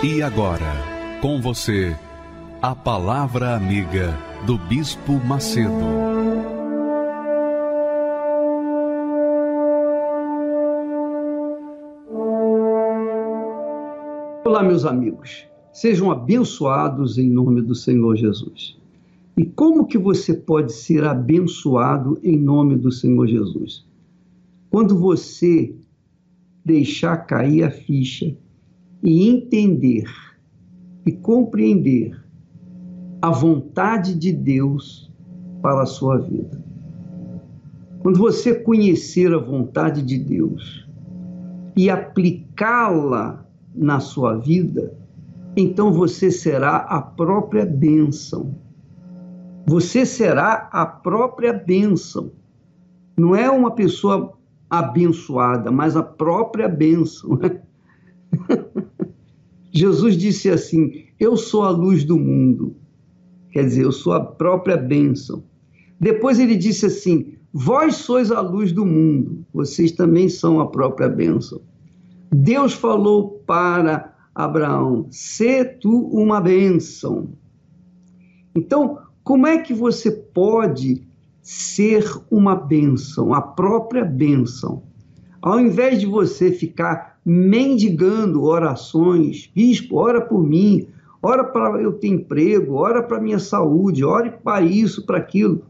[0.00, 0.76] E agora,
[1.20, 1.92] com você,
[2.62, 4.16] a Palavra Amiga
[4.46, 5.72] do Bispo Macedo.
[14.44, 15.44] Olá, meus amigos.
[15.72, 18.78] Sejam abençoados em nome do Senhor Jesus.
[19.36, 23.84] E como que você pode ser abençoado em nome do Senhor Jesus?
[24.70, 25.74] Quando você
[26.64, 28.36] deixar cair a ficha
[29.02, 30.04] e entender
[31.06, 32.18] e compreender
[33.20, 35.10] a vontade de Deus
[35.62, 36.62] para a sua vida.
[38.00, 40.86] Quando você conhecer a vontade de Deus
[41.76, 44.96] e aplicá-la na sua vida,
[45.56, 48.54] então você será a própria bênção.
[49.66, 52.30] Você será a própria bênção.
[53.18, 54.38] Não é uma pessoa
[54.70, 57.38] abençoada, mas a própria bênção.
[59.78, 62.74] Jesus disse assim: Eu sou a luz do mundo.
[63.52, 65.44] Quer dizer, eu sou a própria bênção.
[66.00, 71.08] Depois ele disse assim: Vós sois a luz do mundo, vocês também são a própria
[71.08, 71.60] bênção.
[72.32, 77.28] Deus falou para Abraão: Sê tu uma bênção.
[78.56, 81.06] Então, como é que você pode
[81.40, 84.82] ser uma bênção, a própria bênção?
[85.40, 90.88] Ao invés de você ficar mendigando orações, bispo, ora por mim,
[91.22, 95.62] ora para eu ter emprego, ora para minha saúde, ore para isso, para aquilo.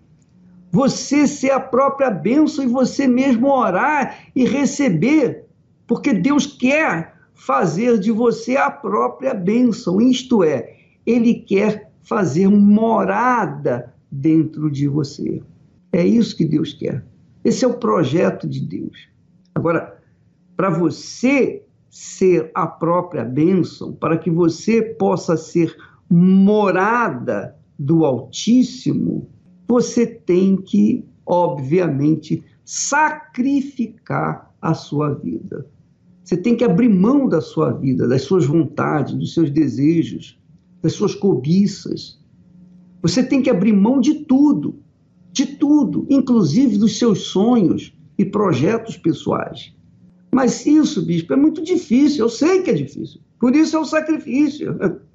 [0.70, 5.44] Você ser a própria bênção e você mesmo orar e receber,
[5.86, 10.76] porque Deus quer fazer de você a própria bênção, isto é,
[11.06, 15.42] Ele quer fazer morada dentro de você.
[15.92, 17.04] É isso que Deus quer.
[17.44, 19.08] Esse é o projeto de Deus.
[19.54, 19.97] Agora,
[20.58, 25.72] para você ser a própria bênção, para que você possa ser
[26.10, 29.30] morada do Altíssimo,
[29.68, 35.64] você tem que, obviamente, sacrificar a sua vida.
[36.24, 40.40] Você tem que abrir mão da sua vida, das suas vontades, dos seus desejos,
[40.82, 42.20] das suas cobiças.
[43.00, 44.80] Você tem que abrir mão de tudo,
[45.30, 49.77] de tudo, inclusive dos seus sonhos e projetos pessoais.
[50.30, 53.20] Mas isso, bispo, é muito difícil, eu sei que é difícil.
[53.40, 54.76] Por isso é o sacrifício.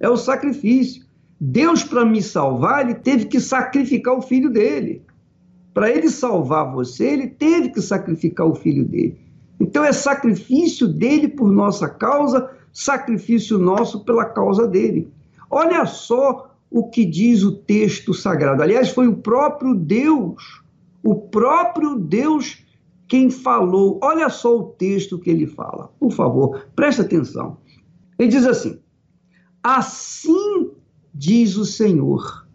[0.00, 1.02] É o sacrifício.
[1.40, 5.02] Deus, para me salvar, ele teve que sacrificar o filho dele.
[5.72, 9.18] Para ele salvar você, ele teve que sacrificar o filho dele.
[9.58, 15.08] Então é sacrifício dele por nossa causa, sacrifício nosso pela causa dele.
[15.50, 18.62] Olha só o que diz o texto sagrado.
[18.62, 20.62] Aliás, foi o próprio Deus,
[21.02, 22.63] o próprio Deus
[23.08, 23.98] quem falou.
[24.02, 25.88] Olha só o texto que ele fala.
[25.98, 27.58] Por favor, preste atenção.
[28.18, 28.78] Ele diz assim:
[29.62, 30.70] Assim
[31.12, 32.46] diz o Senhor,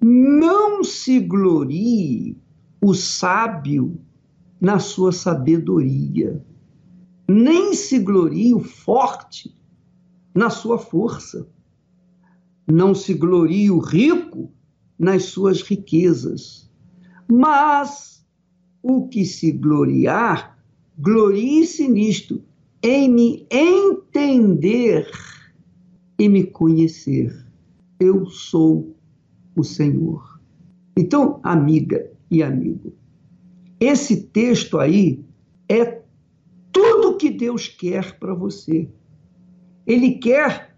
[0.00, 2.36] não se glorie
[2.80, 4.00] o sábio
[4.60, 6.44] na sua sabedoria,
[7.28, 9.56] nem se glorie o forte
[10.34, 11.48] na sua força,
[12.66, 14.50] não se glorie o rico
[14.98, 16.70] nas suas riquezas,
[17.30, 18.15] mas
[18.82, 20.58] o que se gloriar,
[20.98, 22.42] glorie-se nisto,
[22.82, 25.10] em me entender
[26.18, 27.34] e me conhecer.
[27.98, 28.96] Eu sou
[29.56, 30.40] o Senhor.
[30.96, 32.92] Então, amiga e amigo,
[33.80, 35.24] esse texto aí
[35.68, 36.02] é
[36.72, 38.88] tudo que Deus quer para você.
[39.86, 40.76] Ele quer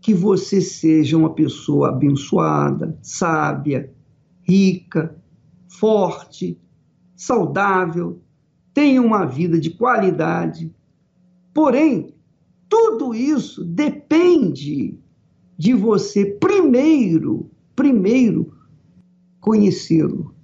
[0.00, 3.90] que você seja uma pessoa abençoada, sábia,
[4.42, 5.16] rica,
[5.66, 6.58] forte,
[7.16, 8.20] saudável,
[8.72, 10.72] tenha uma vida de qualidade.
[11.52, 12.14] Porém,
[12.68, 14.98] tudo isso depende
[15.56, 18.52] de você primeiro, primeiro
[19.40, 20.34] conhecê-lo,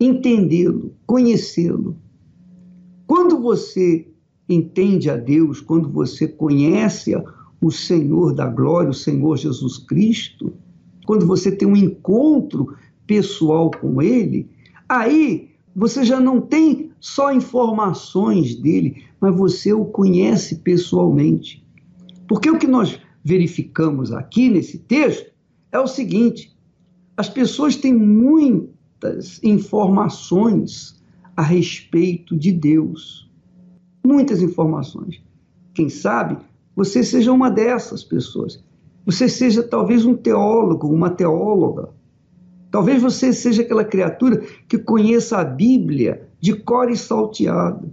[0.00, 1.96] entendê-lo, conhecê-lo.
[3.06, 4.08] Quando você
[4.48, 7.14] entende a Deus, quando você conhece
[7.60, 10.52] o Senhor da glória, o Senhor Jesus Cristo,
[11.06, 12.74] quando você tem um encontro
[13.06, 14.50] pessoal com Ele,
[14.88, 21.62] aí você já não tem só informações dele, mas você o conhece pessoalmente.
[22.26, 25.30] Porque o que nós verificamos aqui nesse texto
[25.70, 26.56] é o seguinte:
[27.14, 30.98] as pessoas têm muitas informações
[31.36, 33.30] a respeito de Deus.
[34.04, 35.20] Muitas informações.
[35.74, 36.38] Quem sabe
[36.74, 38.64] você seja uma dessas pessoas.
[39.04, 41.90] Você seja talvez um teólogo, uma teóloga.
[42.76, 47.90] Talvez você seja aquela criatura que conheça a Bíblia de cor e salteado.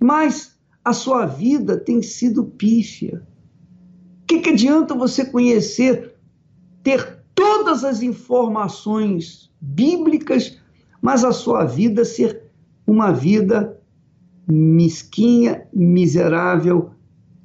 [0.00, 3.24] Mas a sua vida tem sido pífia.
[4.22, 6.16] O que, que adianta você conhecer,
[6.82, 10.58] ter todas as informações bíblicas,
[11.00, 12.50] mas a sua vida ser
[12.84, 13.80] uma vida
[14.48, 16.90] mesquinha, miserável,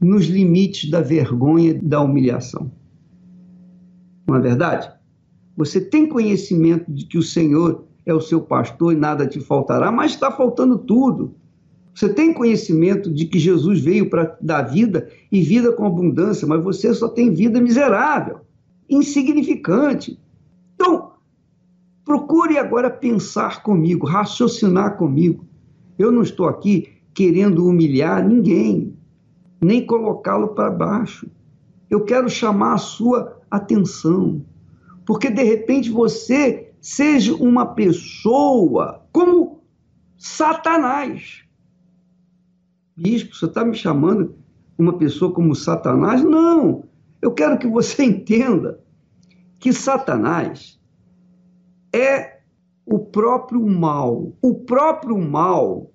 [0.01, 2.72] nos limites da vergonha e da humilhação.
[4.27, 4.95] Não é verdade?
[5.56, 9.92] Você tem conhecimento de que o Senhor é o seu pastor e nada te faltará,
[9.92, 11.34] mas está faltando tudo.
[11.94, 16.62] Você tem conhecimento de que Jesus veio para dar vida e vida com abundância, mas
[16.62, 18.42] você só tem vida miserável,
[18.90, 20.19] insignificante.
[20.75, 21.12] Então,
[22.04, 25.46] procure agora pensar comigo, raciocinar comigo.
[25.98, 28.94] Eu não estou aqui querendo humilhar ninguém,
[29.62, 31.31] nem colocá-lo para baixo.
[31.90, 34.42] Eu quero chamar a sua atenção,
[35.06, 39.63] porque de repente você seja uma pessoa como
[40.18, 41.44] Satanás.
[42.96, 44.36] Bispo, você está me chamando
[44.78, 46.24] uma pessoa como Satanás?
[46.24, 46.84] Não!
[47.22, 48.80] Eu quero que você entenda
[49.60, 50.80] que Satanás
[51.94, 52.40] é
[52.86, 54.34] o próprio mal.
[54.42, 55.92] O próprio mal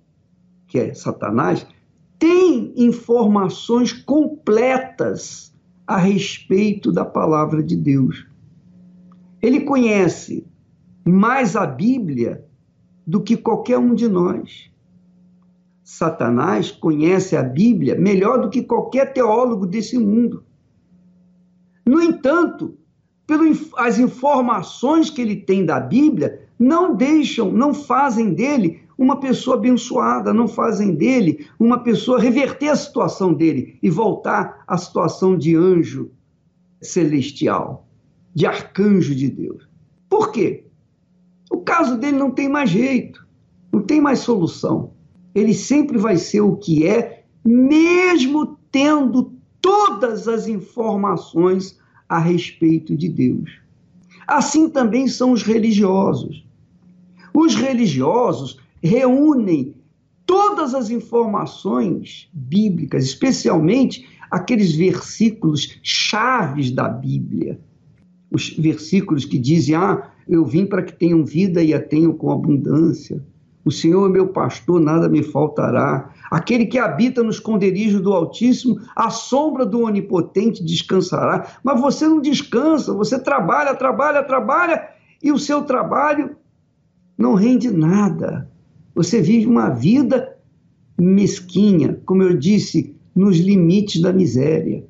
[0.71, 1.67] que é Satanás,
[2.17, 5.53] tem informações completas
[5.85, 8.25] a respeito da palavra de Deus.
[9.43, 10.47] Ele conhece
[11.05, 12.45] mais a Bíblia
[13.07, 14.71] do que qualquer um de nós.
[15.83, 20.45] Satanás conhece a Bíblia melhor do que qualquer teólogo desse mundo.
[21.85, 22.79] No entanto,
[23.77, 30.33] as informações que ele tem da Bíblia não deixam, não fazem dele uma pessoa abençoada,
[30.33, 36.11] não fazem dele uma pessoa reverter a situação dele e voltar à situação de anjo
[36.83, 37.89] celestial,
[38.35, 39.69] de arcanjo de Deus.
[40.09, 40.65] Por quê?
[41.50, 43.27] O caso dele não tem mais jeito,
[43.73, 44.93] não tem mais solução.
[45.35, 51.79] Ele sempre vai ser o que é, mesmo tendo todas as informações
[52.09, 53.50] a respeito de Deus.
[54.27, 56.44] Assim também são os religiosos.
[57.35, 59.75] Os religiosos reúnem
[60.27, 67.61] todas as informações bíblicas, especialmente aqueles versículos chaves da Bíblia.
[68.31, 72.31] Os versículos que dizem: Ah, eu vim para que tenham vida e a tenham com
[72.31, 73.23] abundância.
[73.65, 76.11] O Senhor é meu pastor, nada me faltará.
[76.31, 81.47] Aquele que habita no esconderijo do Altíssimo, a sombra do Onipotente descansará.
[81.62, 84.88] Mas você não descansa, você trabalha, trabalha, trabalha,
[85.23, 86.37] e o seu trabalho
[87.19, 88.50] não rende nada.
[88.94, 90.37] Você vive uma vida
[90.99, 94.85] mesquinha, como eu disse, nos limites da miséria.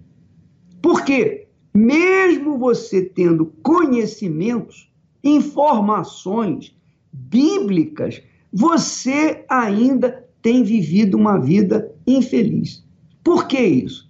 [0.80, 1.39] Por quê?
[1.72, 4.90] Mesmo você tendo conhecimentos,
[5.22, 6.76] informações
[7.12, 8.22] bíblicas,
[8.52, 12.84] você ainda tem vivido uma vida infeliz.
[13.22, 14.08] Por que isso?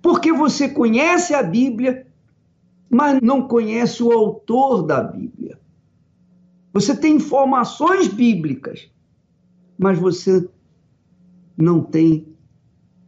[0.00, 2.06] Porque você conhece a Bíblia,
[2.90, 5.58] mas não conhece o autor da Bíblia.
[6.72, 8.90] Você tem informações bíblicas,
[9.78, 10.48] mas você
[11.56, 12.26] não tem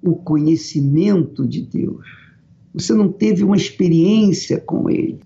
[0.02, 2.23] o conhecimento de Deus.
[2.74, 5.20] Você não teve uma experiência com Ele.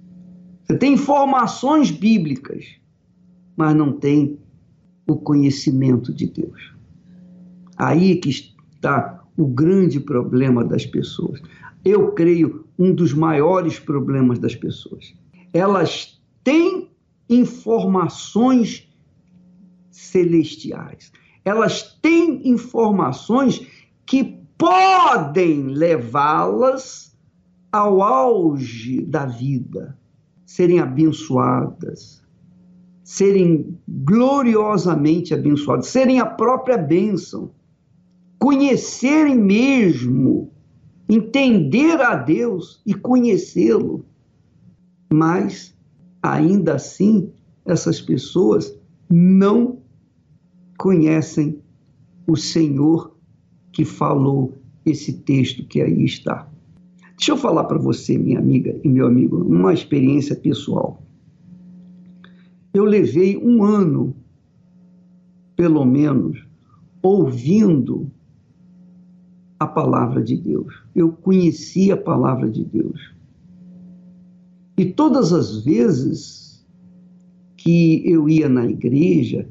[0.65, 2.67] Você tem informações bíblicas,
[3.57, 4.39] mas não tem
[5.07, 6.75] o conhecimento de Deus.
[7.75, 11.41] Aí que está o grande problema das pessoas.
[11.85, 15.15] Eu creio um dos maiores problemas das pessoas.
[15.53, 16.91] Elas têm
[17.31, 18.89] informações
[19.91, 21.13] celestiais,
[21.45, 23.67] elas têm informações
[24.05, 27.08] que podem levá-las
[27.71, 29.99] ao auge da vida,
[30.47, 32.23] serem abençoadas,
[33.05, 37.51] serem gloriosamente abençoadas, serem a própria bênção,
[38.39, 40.51] conhecerem mesmo,
[41.09, 44.05] entender a Deus e conhecê-lo.
[45.13, 45.77] Mas,
[46.23, 47.33] ainda assim,
[47.65, 48.75] essas pessoas
[49.11, 49.79] não
[50.79, 51.61] conhecem
[52.27, 53.17] o Senhor
[53.73, 56.49] que falou esse texto que aí está.
[57.19, 61.03] Deixa eu falar para você, minha amiga e meu amigo, uma experiência pessoal.
[62.73, 64.15] Eu levei um ano,
[65.57, 66.47] pelo menos,
[67.03, 68.09] ouvindo
[69.59, 70.73] a palavra de Deus.
[70.95, 73.13] Eu conhecia a palavra de Deus.
[74.77, 76.65] E todas as vezes
[77.57, 79.51] que eu ia na igreja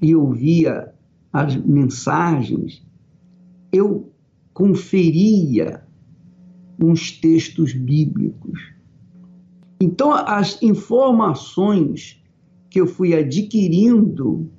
[0.00, 0.94] e ouvia
[1.32, 2.86] as mensagens,
[3.72, 4.12] eu
[4.54, 5.87] conferia
[6.78, 8.60] uns textos bíblicos.
[9.80, 12.22] Então, as informações
[12.70, 14.50] que eu fui adquirindo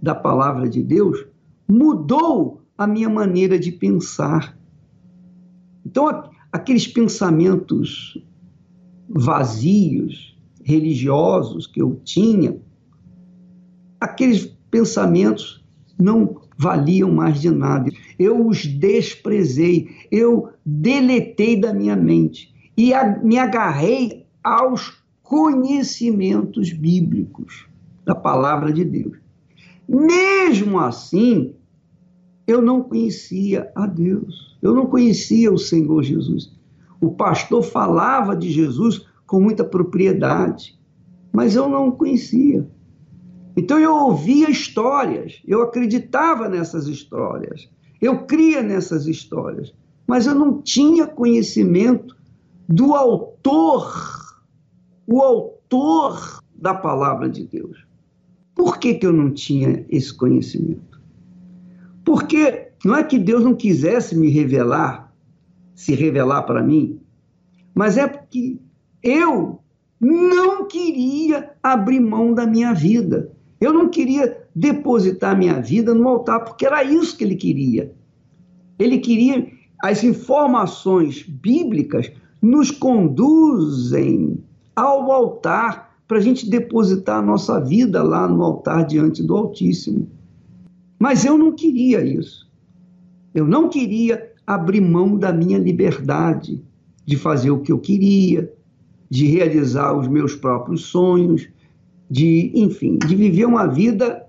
[0.00, 1.26] da palavra de Deus
[1.66, 4.56] mudou a minha maneira de pensar.
[5.84, 8.22] Então, aqueles pensamentos
[9.08, 12.60] vazios, religiosos que eu tinha,
[14.00, 15.64] aqueles pensamentos
[15.98, 17.90] não valiam mais de nada.
[18.18, 27.66] Eu os desprezei, eu deletei da minha mente e me agarrei aos conhecimentos bíblicos
[28.04, 29.18] da palavra de Deus.
[29.88, 31.54] Mesmo assim,
[32.46, 36.50] eu não conhecia a Deus, eu não conhecia o Senhor Jesus.
[37.00, 40.78] O pastor falava de Jesus com muita propriedade,
[41.32, 42.66] mas eu não o conhecia.
[43.56, 47.68] Então eu ouvia histórias, eu acreditava nessas histórias,
[48.00, 49.74] eu cria nessas histórias,
[50.06, 52.16] mas eu não tinha conhecimento
[52.68, 53.92] do autor,
[55.06, 57.86] o autor da palavra de Deus.
[58.54, 61.00] Por que, que eu não tinha esse conhecimento?
[62.04, 65.12] Porque não é que Deus não quisesse me revelar,
[65.74, 67.00] se revelar para mim,
[67.74, 68.58] mas é porque
[69.02, 69.60] eu
[70.00, 73.32] não queria abrir mão da minha vida.
[73.60, 77.92] Eu não queria depositar minha vida no altar, porque era isso que ele queria.
[78.78, 79.46] Ele queria
[79.82, 82.10] as informações bíblicas
[82.42, 84.42] nos conduzem
[84.74, 90.08] ao altar para a gente depositar a nossa vida lá no altar diante do Altíssimo.
[90.98, 92.50] Mas eu não queria isso.
[93.32, 96.60] Eu não queria abrir mão da minha liberdade
[97.06, 98.52] de fazer o que eu queria,
[99.08, 101.48] de realizar os meus próprios sonhos,
[102.10, 104.27] de, enfim, de viver uma vida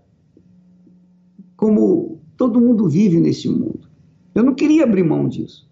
[1.60, 3.82] como todo mundo vive nesse mundo.
[4.34, 5.70] Eu não queria abrir mão disso.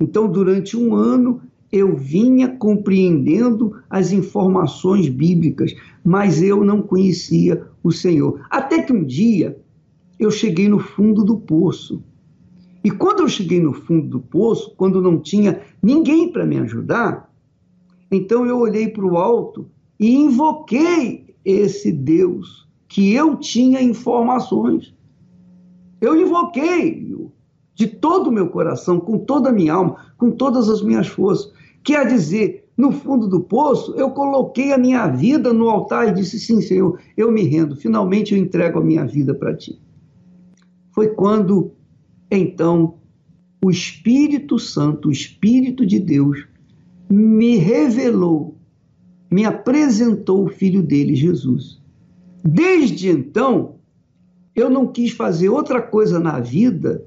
[0.00, 7.92] Então, durante um ano, eu vinha compreendendo as informações bíblicas, mas eu não conhecia o
[7.92, 8.40] Senhor.
[8.48, 9.60] Até que um dia
[10.18, 12.02] eu cheguei no fundo do poço.
[12.82, 17.30] E quando eu cheguei no fundo do poço, quando não tinha ninguém para me ajudar,
[18.10, 19.68] então eu olhei para o alto
[20.00, 24.96] e invoquei esse Deus que eu tinha informações.
[26.00, 27.14] Eu invoquei
[27.74, 31.52] de todo o meu coração, com toda a minha alma, com todas as minhas forças.
[31.82, 36.38] Quer dizer, no fundo do poço, eu coloquei a minha vida no altar e disse:
[36.38, 39.78] Sim, Senhor, eu me rendo, finalmente eu entrego a minha vida para ti
[40.98, 41.70] foi quando,
[42.28, 42.94] então,
[43.64, 46.44] o Espírito Santo, o Espírito de Deus,
[47.08, 48.56] me revelou,
[49.30, 51.80] me apresentou o filho dele, Jesus.
[52.44, 53.76] Desde então,
[54.58, 57.06] eu não quis fazer outra coisa na vida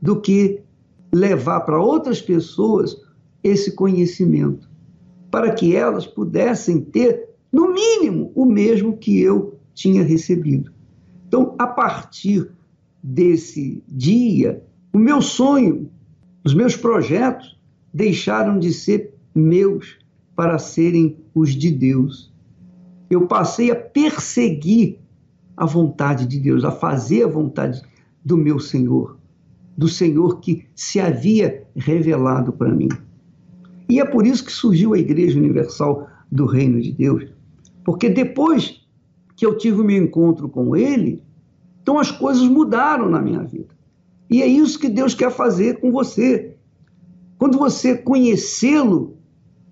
[0.00, 0.62] do que
[1.12, 2.96] levar para outras pessoas
[3.44, 4.70] esse conhecimento,
[5.30, 10.72] para que elas pudessem ter, no mínimo, o mesmo que eu tinha recebido.
[11.28, 12.50] Então, a partir
[13.02, 14.64] desse dia,
[14.94, 15.90] o meu sonho,
[16.42, 17.60] os meus projetos
[17.92, 19.98] deixaram de ser meus
[20.34, 22.32] para serem os de Deus.
[23.10, 25.01] Eu passei a perseguir
[25.62, 27.80] a vontade de Deus, a fazer a vontade
[28.24, 29.16] do meu Senhor,
[29.78, 32.88] do Senhor que se havia revelado para mim.
[33.88, 37.26] E é por isso que surgiu a Igreja Universal do Reino de Deus,
[37.84, 38.84] porque depois
[39.36, 41.22] que eu tive o meu encontro com Ele,
[41.80, 43.72] então as coisas mudaram na minha vida.
[44.28, 46.56] E é isso que Deus quer fazer com você.
[47.38, 49.16] Quando você conhecê-lo,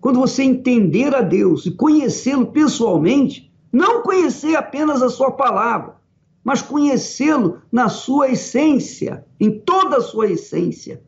[0.00, 5.96] quando você entender a Deus e conhecê-lo pessoalmente, não conhecer apenas a sua palavra,
[6.42, 11.02] mas conhecê-lo na sua essência, em toda a sua essência.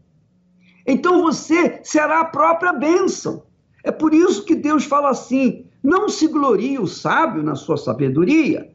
[0.86, 3.44] Então você será a própria bênção.
[3.82, 8.70] É por isso que Deus fala assim: não se glorie o sábio na sua sabedoria,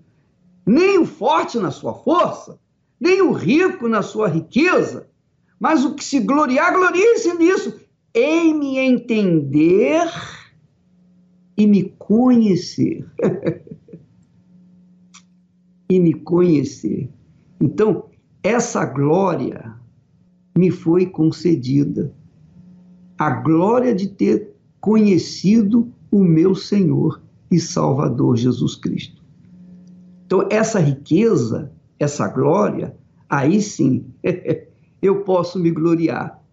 [0.66, 2.60] nem o forte na sua força,
[3.00, 5.08] nem o rico na sua riqueza,
[5.60, 7.80] mas o que se gloriar, glorie-se nisso,
[8.14, 10.10] em me entender
[11.56, 13.06] e me conhecer.
[15.90, 17.10] e me conhecer.
[17.60, 18.06] Então,
[18.44, 19.76] essa glória
[20.58, 22.14] me foi concedida.
[23.18, 29.24] A glória de ter conhecido o meu Senhor e Salvador Jesus Cristo.
[30.26, 32.96] Então, essa riqueza, essa glória,
[33.30, 34.06] aí sim
[35.02, 36.44] eu posso me gloriar.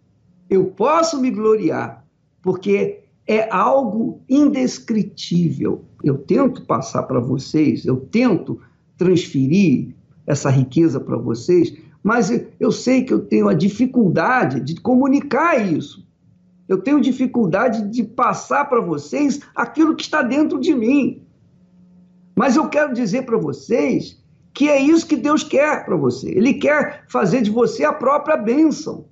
[0.49, 2.07] Eu posso me gloriar,
[2.43, 5.85] porque é algo indescritível.
[6.03, 8.61] Eu tento passar para vocês, eu tento
[8.97, 9.95] transferir
[10.27, 16.07] essa riqueza para vocês, mas eu sei que eu tenho a dificuldade de comunicar isso.
[16.69, 21.23] Eu tenho dificuldade de passar para vocês aquilo que está dentro de mim.
[22.37, 24.23] Mas eu quero dizer para vocês
[24.53, 26.31] que é isso que Deus quer para você.
[26.31, 29.07] Ele quer fazer de você a própria bênção.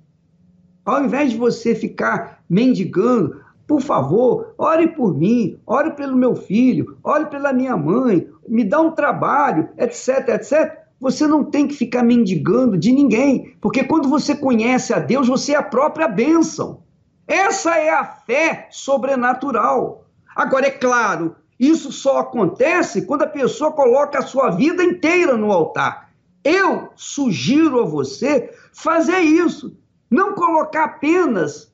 [0.85, 6.97] Ao invés de você ficar mendigando, por favor, ore por mim, ore pelo meu filho,
[7.03, 10.83] ore pela minha mãe, me dá um trabalho, etc, etc.
[10.99, 15.53] Você não tem que ficar mendigando de ninguém, porque quando você conhece a Deus, você
[15.53, 16.81] é a própria bênção.
[17.27, 20.05] Essa é a fé sobrenatural.
[20.35, 25.51] Agora, é claro, isso só acontece quando a pessoa coloca a sua vida inteira no
[25.51, 26.09] altar.
[26.43, 29.77] Eu sugiro a você fazer isso,
[30.09, 31.72] não colocar apenas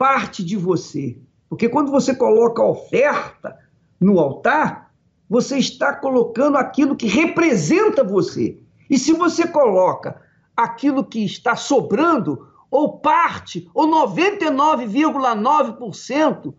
[0.00, 1.18] parte de você.
[1.46, 3.58] Porque quando você coloca a oferta
[4.00, 4.94] no altar,
[5.28, 8.58] você está colocando aquilo que representa você.
[8.88, 10.18] E se você coloca
[10.56, 16.54] aquilo que está sobrando, ou parte, ou 99,9%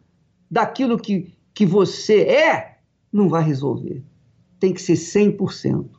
[0.50, 2.78] daquilo que, que você é,
[3.12, 4.04] não vai resolver.
[4.60, 5.90] Tem que ser 100%.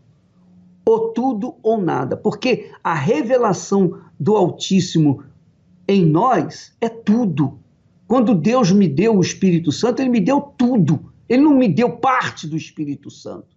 [0.87, 2.17] Ou tudo ou nada.
[2.17, 5.25] Porque a revelação do Altíssimo
[5.93, 7.59] em nós é tudo.
[8.07, 11.13] Quando Deus me deu o Espírito Santo, Ele me deu tudo.
[11.29, 13.57] Ele não me deu parte do Espírito Santo.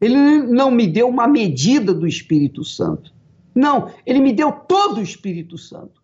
[0.00, 3.12] Ele não me deu uma medida do Espírito Santo.
[3.54, 6.02] Não, ele me deu todo o Espírito Santo.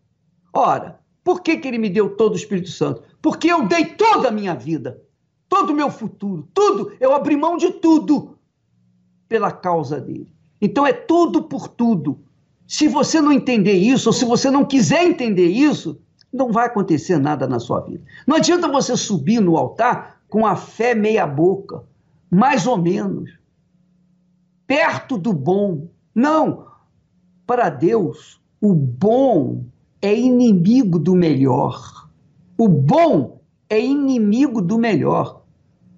[0.53, 3.03] Ora, por que, que ele me deu todo o Espírito Santo?
[3.21, 5.03] Porque eu dei toda a minha vida,
[5.49, 8.39] todo o meu futuro, tudo, eu abri mão de tudo
[9.29, 10.33] pela causa dele.
[10.61, 12.21] Então é tudo por tudo.
[12.73, 16.01] Se você não entender isso, ou se você não quiser entender isso,
[16.33, 18.03] não vai acontecer nada na sua vida.
[18.27, 21.85] Não adianta você subir no altar com a fé meia-boca,
[22.31, 23.31] mais ou menos,
[24.67, 25.87] perto do bom.
[26.15, 26.65] Não!
[27.47, 29.67] Para Deus, o bom
[30.01, 32.09] é inimigo do melhor.
[32.57, 35.43] O bom é inimigo do melhor.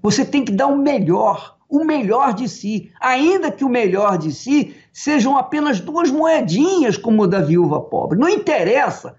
[0.03, 4.33] Você tem que dar o melhor, o melhor de si, ainda que o melhor de
[4.33, 8.19] si sejam apenas duas moedinhas, como o da viúva pobre.
[8.19, 9.17] Não interessa,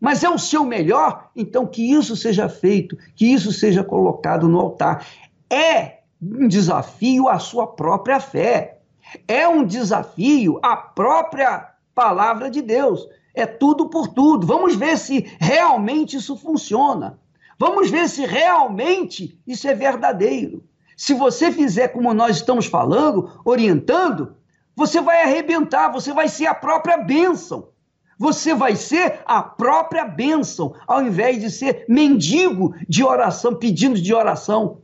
[0.00, 4.60] mas é o seu melhor, então que isso seja feito, que isso seja colocado no
[4.60, 5.06] altar.
[5.50, 8.78] É um desafio à sua própria fé,
[9.26, 13.06] é um desafio à própria palavra de Deus.
[13.34, 14.46] É tudo por tudo.
[14.46, 17.18] Vamos ver se realmente isso funciona.
[17.58, 20.64] Vamos ver se realmente isso é verdadeiro.
[20.96, 24.34] Se você fizer como nós estamos falando, orientando,
[24.74, 27.68] você vai arrebentar, você vai ser a própria bênção.
[28.18, 34.14] Você vai ser a própria bênção, ao invés de ser mendigo de oração, pedindo de
[34.14, 34.78] oração.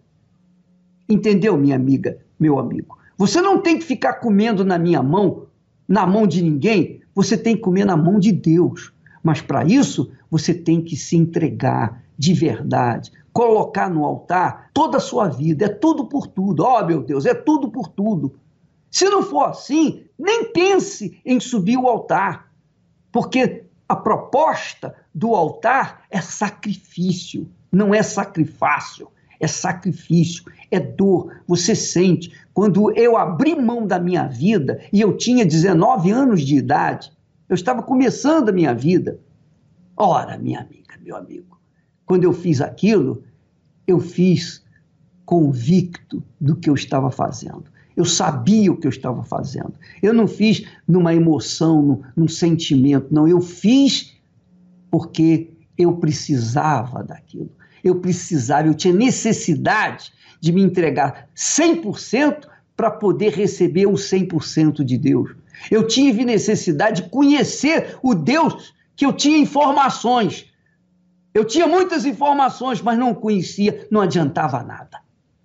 [1.08, 2.98] Entendeu, minha amiga, meu amigo?
[3.16, 5.46] Você não tem que ficar comendo na minha mão,
[5.88, 8.92] na mão de ninguém, você tem que comer na mão de Deus.
[9.22, 15.00] Mas para isso, você tem que se entregar de verdade, colocar no altar toda a
[15.00, 16.62] sua vida, é tudo por tudo.
[16.62, 18.38] Ó, oh, meu Deus, é tudo por tudo.
[18.88, 22.48] Se não for assim, nem pense em subir o altar,
[23.10, 29.08] porque a proposta do altar é sacrifício, não é sacrifácio,
[29.40, 31.42] é sacrifício, é dor.
[31.48, 32.32] Você sente.
[32.54, 37.10] Quando eu abri mão da minha vida e eu tinha 19 anos de idade,
[37.48, 39.18] eu estava começando a minha vida.
[39.96, 41.52] Ora, minha amiga, meu amigo,
[42.06, 43.22] quando eu fiz aquilo,
[43.86, 44.62] eu fiz
[45.24, 47.64] convicto do que eu estava fazendo.
[47.96, 49.74] Eu sabia o que eu estava fazendo.
[50.02, 53.28] Eu não fiz numa emoção, num, num sentimento, não.
[53.28, 54.14] Eu fiz
[54.90, 57.50] porque eu precisava daquilo.
[57.82, 64.96] Eu precisava, eu tinha necessidade de me entregar 100% para poder receber o 100% de
[64.96, 65.30] Deus.
[65.70, 70.46] Eu tive necessidade de conhecer o Deus que eu tinha informações.
[71.34, 75.00] Eu tinha muitas informações, mas não conhecia, não adiantava nada.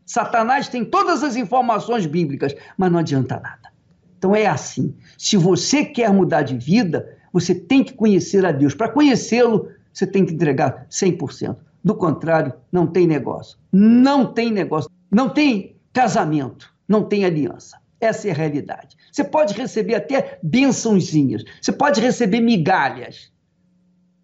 [0.06, 3.72] Satanás tem todas as informações bíblicas, mas não adianta nada.
[4.18, 4.96] Então é assim.
[5.18, 8.74] Se você quer mudar de vida, você tem que conhecer a Deus.
[8.74, 11.58] Para conhecê-lo, você tem que entregar 100%.
[11.84, 13.58] Do contrário, não tem negócio.
[13.72, 14.90] Não tem negócio.
[15.12, 16.74] Não tem casamento.
[16.88, 17.78] Não tem aliança.
[18.00, 18.96] Essa é a realidade.
[19.12, 21.44] Você pode receber até bençãozinhas.
[21.62, 23.32] Você pode receber migalhas.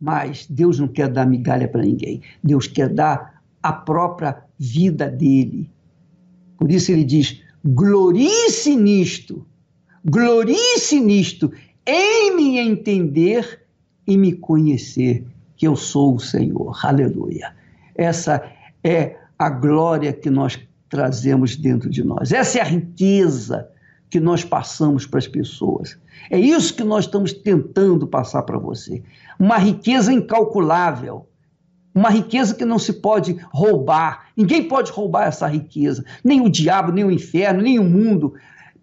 [0.03, 2.21] Mas Deus não quer dar migalha para ninguém.
[2.43, 5.71] Deus quer dar a própria vida dele.
[6.57, 9.47] Por isso ele diz: glorie-se nisto,
[10.03, 11.53] glorie-se nisto,
[11.87, 13.61] em me entender
[14.05, 16.77] e me conhecer que eu sou o Senhor.
[16.83, 17.55] Aleluia.
[17.95, 18.43] Essa
[18.83, 22.33] é a glória que nós trazemos dentro de nós.
[22.33, 23.69] Essa é a riqueza
[24.13, 25.97] que nós passamos para as pessoas.
[26.29, 29.01] É isso que nós estamos tentando passar para você.
[29.39, 31.27] Uma riqueza incalculável.
[31.95, 34.27] Uma riqueza que não se pode roubar.
[34.37, 36.05] Ninguém pode roubar essa riqueza.
[36.23, 38.35] Nem o diabo, nem o inferno, nem o mundo.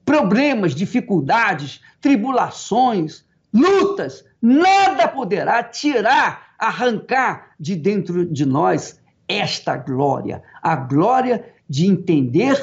[0.05, 10.43] Problemas, dificuldades, tribulações, lutas, nada poderá tirar, arrancar de dentro de nós esta glória.
[10.61, 12.59] A glória de entender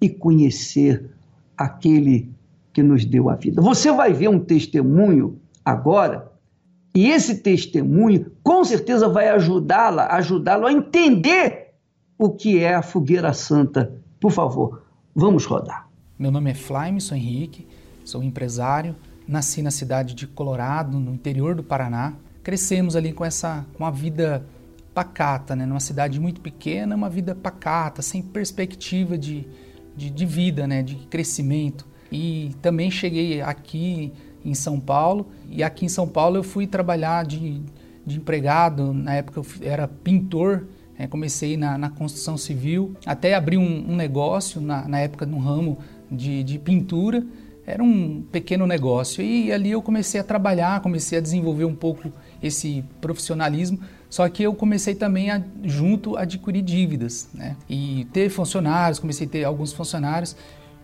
[0.00, 1.17] e conhecer
[1.58, 2.30] aquele
[2.72, 3.60] que nos deu a vida.
[3.60, 6.30] Você vai ver um testemunho agora,
[6.94, 11.74] e esse testemunho com certeza vai ajudá-la, ajudá-lo a entender
[12.16, 13.92] o que é a fogueira santa.
[14.20, 14.82] Por favor,
[15.14, 15.88] vamos rodar.
[16.18, 17.66] Meu nome é Flaimson Henrique,
[18.04, 22.14] sou empresário, nasci na cidade de Colorado, no interior do Paraná.
[22.42, 24.44] Crescemos ali com essa com a vida
[24.94, 25.64] pacata, né?
[25.64, 29.46] numa cidade muito pequena, uma vida pacata, sem perspectiva de,
[29.98, 30.82] de, de vida, né?
[30.82, 31.86] de crescimento.
[32.10, 34.12] E também cheguei aqui
[34.44, 37.60] em São Paulo, e aqui em São Paulo eu fui trabalhar de,
[38.06, 40.66] de empregado, na época eu era pintor,
[40.98, 41.06] né?
[41.06, 45.78] comecei na, na, construção civil, até abri um, um negócio na, na, época no ramo
[46.10, 47.26] de, de pintura,
[47.66, 49.22] era um pequeno negócio.
[49.22, 52.10] E ali eu comecei a trabalhar, comecei a desenvolver um pouco
[52.42, 53.78] esse profissionalismo,
[54.10, 57.56] só que eu comecei também a, junto a adquirir dívidas, né?
[57.68, 60.34] E ter funcionários, comecei a ter alguns funcionários.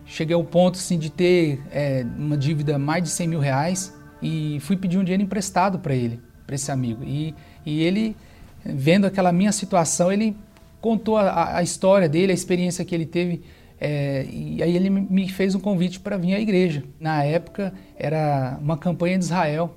[0.05, 4.59] Cheguei ao ponto assim, de ter é, uma dívida mais de 100 mil reais e
[4.61, 7.03] fui pedir um dinheiro emprestado para ele, para esse amigo.
[7.03, 7.33] E,
[7.65, 8.15] e ele,
[8.63, 10.37] vendo aquela minha situação, ele
[10.79, 13.41] contou a, a história dele, a experiência que ele teve.
[13.81, 16.83] É, e aí ele me fez um convite para vir à igreja.
[16.99, 19.75] Na época era uma campanha de Israel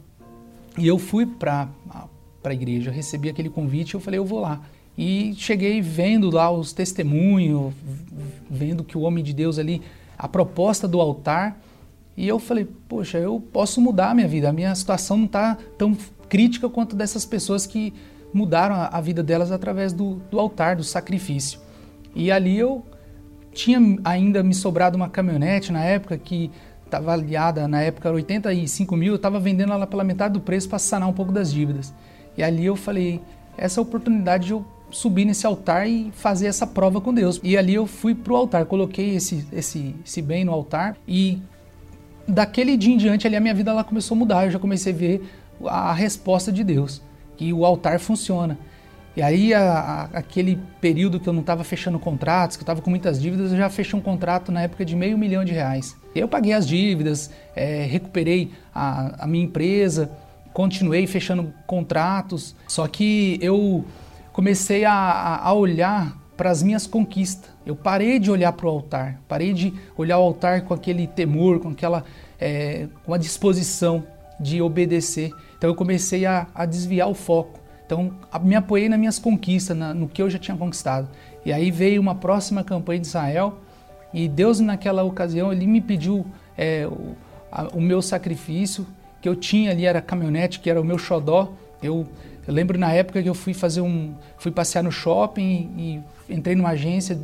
[0.77, 1.69] e eu fui para
[2.45, 4.61] a igreja, recebi aquele convite, eu falei, eu vou lá.
[4.97, 7.73] E cheguei vendo lá os testemunhos,
[8.51, 9.83] vendo que o homem de Deus ali,
[10.17, 11.61] a proposta do altar,
[12.17, 15.57] e eu falei, poxa, eu posso mudar a minha vida, a minha situação não está
[15.77, 15.97] tão
[16.29, 17.95] crítica quanto dessas pessoas que
[18.35, 21.61] mudaram a, a vida delas através do, do altar, do sacrifício.
[22.15, 22.85] E ali eu
[23.53, 26.51] tinha ainda me sobrado uma caminhonete na época que
[26.85, 30.79] estava aliada na época 85 mil, eu estava vendendo ela pela metade do preço para
[30.79, 31.95] sanar um pouco das dívidas.
[32.39, 33.21] E ali eu falei,
[33.57, 37.41] essa oportunidade de eu subir nesse altar e fazer essa prova com Deus.
[37.43, 41.43] E ali eu fui para o altar, coloquei esse, esse, esse bem no altar e
[42.27, 44.45] daquele dia em diante ali a minha vida ela começou a mudar.
[44.45, 45.29] Eu já comecei a ver
[45.67, 47.03] a resposta de Deus,
[47.37, 48.57] que o altar funciona.
[49.17, 52.81] E aí, a, a, aquele período que eu não estava fechando contratos, que eu estava
[52.81, 55.97] com muitas dívidas, eu já fechei um contrato na época de meio milhão de reais.
[56.15, 60.09] Eu paguei as dívidas, é, recuperei a, a minha empresa,
[60.59, 63.85] continuei fechando contratos, só que eu
[64.33, 67.49] comecei a, a olhar para as minhas conquistas.
[67.65, 71.61] Eu parei de olhar para o altar, parei de olhar o altar com aquele temor,
[71.61, 72.03] com aquela
[72.41, 74.03] é, com a disposição
[74.41, 75.31] de obedecer.
[75.57, 77.61] Então eu comecei a, a desviar o foco.
[77.87, 81.09] Então, me apoiei nas minhas conquistas, na, no que eu já tinha conquistado.
[81.47, 83.61] E aí veio uma próxima campanha de Israel
[84.13, 87.15] e Deus, naquela ocasião, ele me pediu é, o,
[87.53, 88.85] a, o, meu sacrifício,
[89.21, 91.53] que eu tinha ali, era caminhonete, que era o meu xodó.
[91.83, 92.07] Eu,
[92.47, 94.15] eu lembro na época que eu fui fazer um.
[94.39, 97.19] fui passear no shopping e, e entrei numa agência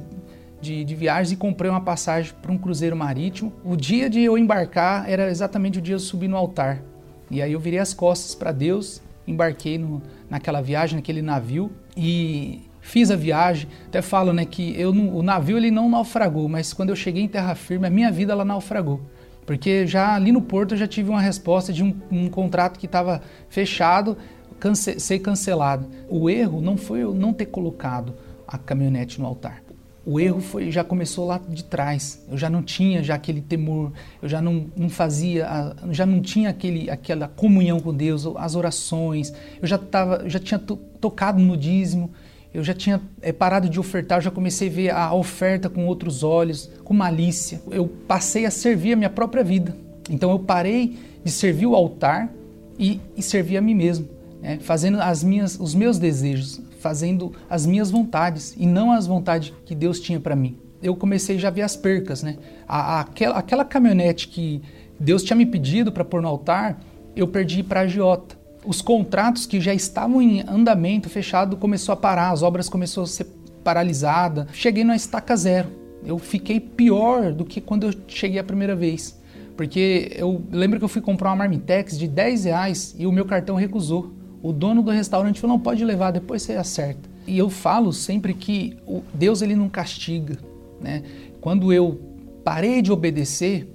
[0.60, 3.52] de, de, viagens e comprei uma passagem para um cruzeiro marítimo.
[3.64, 6.82] O dia de eu embarcar era exatamente o dia de eu subir no altar.
[7.30, 12.62] E aí eu virei as costas para Deus embarquei no, naquela viagem, naquele navio e
[12.80, 13.68] fiz a viagem.
[13.86, 17.28] Até falo, né, que eu o navio ele não naufragou, mas quando eu cheguei em
[17.28, 19.00] terra firme, a minha vida ela naufragou.
[19.46, 22.86] Porque já ali no porto eu já tive uma resposta de um, um contrato que
[22.86, 24.16] estava fechado,
[24.58, 25.88] cance ser cancelado.
[26.08, 28.14] O erro não foi eu não ter colocado
[28.46, 29.64] a caminhonete no altar
[30.06, 32.22] o erro foi já começou lá de trás.
[32.30, 36.50] Eu já não tinha já aquele temor, eu já não, não fazia, já não tinha
[36.50, 39.32] aquele, aquela comunhão com Deus, as orações.
[39.60, 42.12] Eu já tava, já tinha to, tocado no dízimo,
[42.54, 45.86] eu já tinha é, parado de ofertar, eu já comecei a ver a oferta com
[45.86, 47.60] outros olhos, com malícia.
[47.68, 49.76] Eu passei a servir a minha própria vida.
[50.08, 52.32] Então eu parei de servir o altar
[52.78, 54.08] e, e servir a mim mesmo,
[54.40, 54.58] né?
[54.60, 59.74] fazendo as minhas, os meus desejos, fazendo as minhas vontades e não as vontades que
[59.74, 60.56] Deus tinha para mim.
[60.80, 62.36] Eu comecei já a ver as percas, né?
[62.68, 64.62] A, a, aquela, aquela caminhonete que
[65.00, 66.78] Deus tinha me pedido para pôr no altar,
[67.16, 68.43] eu perdi para a agiota.
[68.64, 73.06] Os contratos que já estavam em andamento, fechado, começou a parar, as obras começaram a
[73.06, 73.26] ser
[73.62, 74.46] paralisadas.
[74.52, 75.68] Cheguei na estaca zero.
[76.04, 79.18] Eu fiquei pior do que quando eu cheguei a primeira vez.
[79.56, 83.24] Porque eu lembro que eu fui comprar uma Marmitex de 10 reais e o meu
[83.24, 84.12] cartão recusou.
[84.42, 87.08] O dono do restaurante falou, não pode levar, depois você acerta.
[87.26, 88.76] E eu falo sempre que
[89.14, 90.36] Deus ele não castiga.
[90.80, 91.02] Né?
[91.40, 92.00] Quando eu
[92.44, 93.66] parei de obedecer,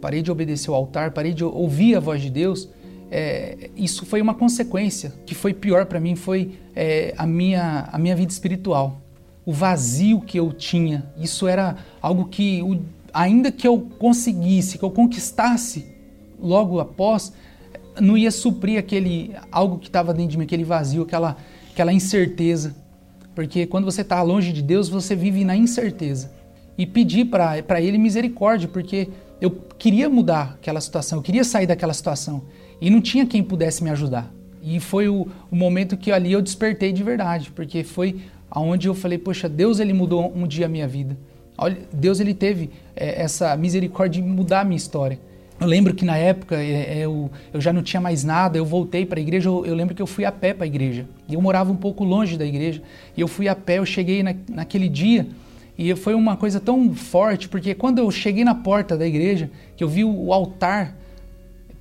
[0.00, 2.68] parei de obedecer o altar, parei de ouvir a voz de Deus,
[3.10, 5.12] é, isso foi uma consequência.
[5.24, 9.00] que foi pior para mim foi é, a, minha, a minha vida espiritual.
[9.44, 11.06] O vazio que eu tinha.
[11.18, 12.80] Isso era algo que, o,
[13.12, 15.86] ainda que eu conseguisse, que eu conquistasse
[16.38, 17.32] logo após,
[18.00, 21.36] não ia suprir aquele algo que estava dentro de mim, aquele vazio, aquela,
[21.72, 22.74] aquela incerteza.
[23.34, 26.32] Porque quando você está longe de Deus, você vive na incerteza.
[26.76, 29.08] E pedir para Ele misericórdia, porque
[29.40, 32.42] eu queria mudar aquela situação, eu queria sair daquela situação.
[32.80, 34.32] E não tinha quem pudesse me ajudar.
[34.62, 38.94] E foi o, o momento que ali eu despertei de verdade, porque foi aonde eu
[38.94, 41.16] falei, poxa, Deus ele mudou um dia a minha vida.
[41.58, 45.18] Olha, Deus ele teve é, essa misericórdia de mudar a minha história.
[45.58, 48.64] Eu lembro que na época é, é eu, eu já não tinha mais nada, eu
[48.64, 51.06] voltei para a igreja, eu, eu, lembro que eu fui a pé para a igreja.
[51.30, 52.82] Eu morava um pouco longe da igreja.
[53.16, 55.26] E eu fui a pé, eu cheguei na, naquele dia
[55.78, 59.84] e foi uma coisa tão forte, porque quando eu cheguei na porta da igreja, que
[59.84, 60.96] eu vi o altar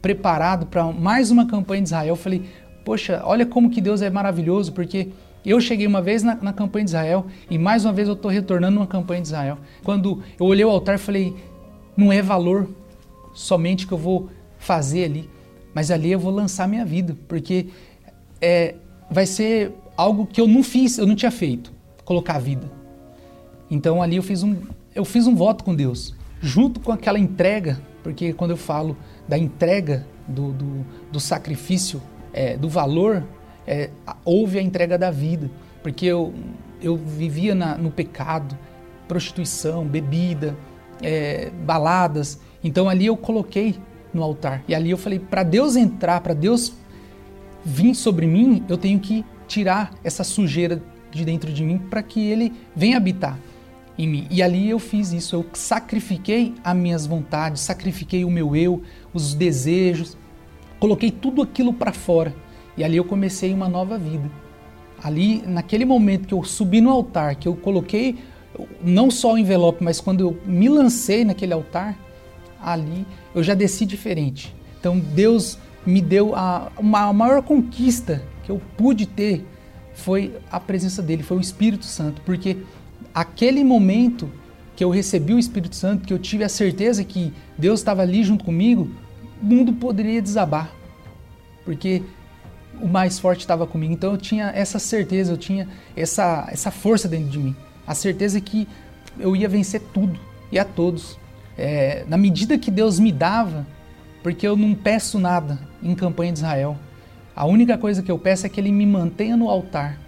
[0.05, 2.43] preparado para mais uma campanha de Israel, eu falei,
[2.85, 5.07] poxa, olha como que Deus é maravilhoso, porque
[5.43, 8.29] eu cheguei uma vez na, na campanha de Israel e mais uma vez eu estou
[8.29, 9.57] retornando numa campanha de Israel.
[9.83, 11.35] Quando eu olhei o altar, falei,
[11.97, 12.69] não é valor
[13.33, 15.27] somente que eu vou fazer ali,
[15.73, 17.69] mas ali eu vou lançar minha vida, porque
[18.39, 18.75] é,
[19.09, 22.71] vai ser algo que eu não fiz, eu não tinha feito, colocar a vida.
[23.71, 24.55] Então ali eu fiz um,
[24.93, 28.95] eu fiz um voto com Deus, junto com aquela entrega, porque quando eu falo
[29.27, 32.01] da entrega do, do, do sacrifício,
[32.33, 33.23] é, do valor,
[33.65, 33.89] é,
[34.23, 35.49] houve a entrega da vida,
[35.81, 36.33] porque eu,
[36.81, 38.57] eu vivia na, no pecado,
[39.07, 40.55] prostituição, bebida,
[41.01, 43.75] é, baladas, então ali eu coloquei
[44.13, 44.63] no altar.
[44.67, 46.73] E ali eu falei: para Deus entrar, para Deus
[47.63, 52.27] vir sobre mim, eu tenho que tirar essa sujeira de dentro de mim para que
[52.27, 53.37] ele venha habitar
[53.97, 54.27] em mim.
[54.29, 58.81] E ali eu fiz isso, eu sacrifiquei as minhas vontades, sacrifiquei o meu eu,
[59.13, 60.17] os desejos,
[60.79, 62.33] coloquei tudo aquilo para fora.
[62.77, 64.29] E ali eu comecei uma nova vida.
[65.01, 68.17] Ali, naquele momento que eu subi no altar, que eu coloquei
[68.81, 71.97] não só o envelope, mas quando eu me lancei naquele altar,
[72.61, 74.55] ali eu já desci diferente.
[74.79, 79.45] Então Deus me deu a, uma, a maior conquista que eu pude ter
[79.93, 82.57] foi a presença dele, foi o Espírito Santo, porque
[83.15, 84.29] aquele momento
[84.75, 88.23] que eu recebi o Espírito Santo, que eu tive a certeza que Deus estava ali
[88.23, 88.91] junto comigo,
[89.41, 90.69] o mundo poderia desabar,
[91.63, 92.03] porque
[92.81, 93.93] o mais forte estava comigo.
[93.93, 97.55] Então eu tinha essa certeza, eu tinha essa, essa força dentro de mim,
[97.87, 98.67] a certeza que
[99.17, 100.19] eu ia vencer tudo
[100.51, 101.17] e a todos
[101.57, 103.65] é, na medida que Deus me dava,
[104.21, 106.77] porque eu não peço nada em campanha de Israel.
[107.35, 109.99] A única coisa que eu peço é que Ele me mantenha no altar,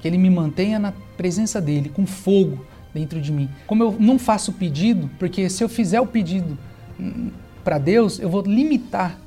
[0.00, 3.48] que Ele me mantenha na presença dEle, com fogo dentro de mim.
[3.66, 6.58] Como eu não faço pedido, porque se eu fizer o pedido
[6.98, 7.30] hum,
[7.62, 9.18] para Deus, eu vou limitar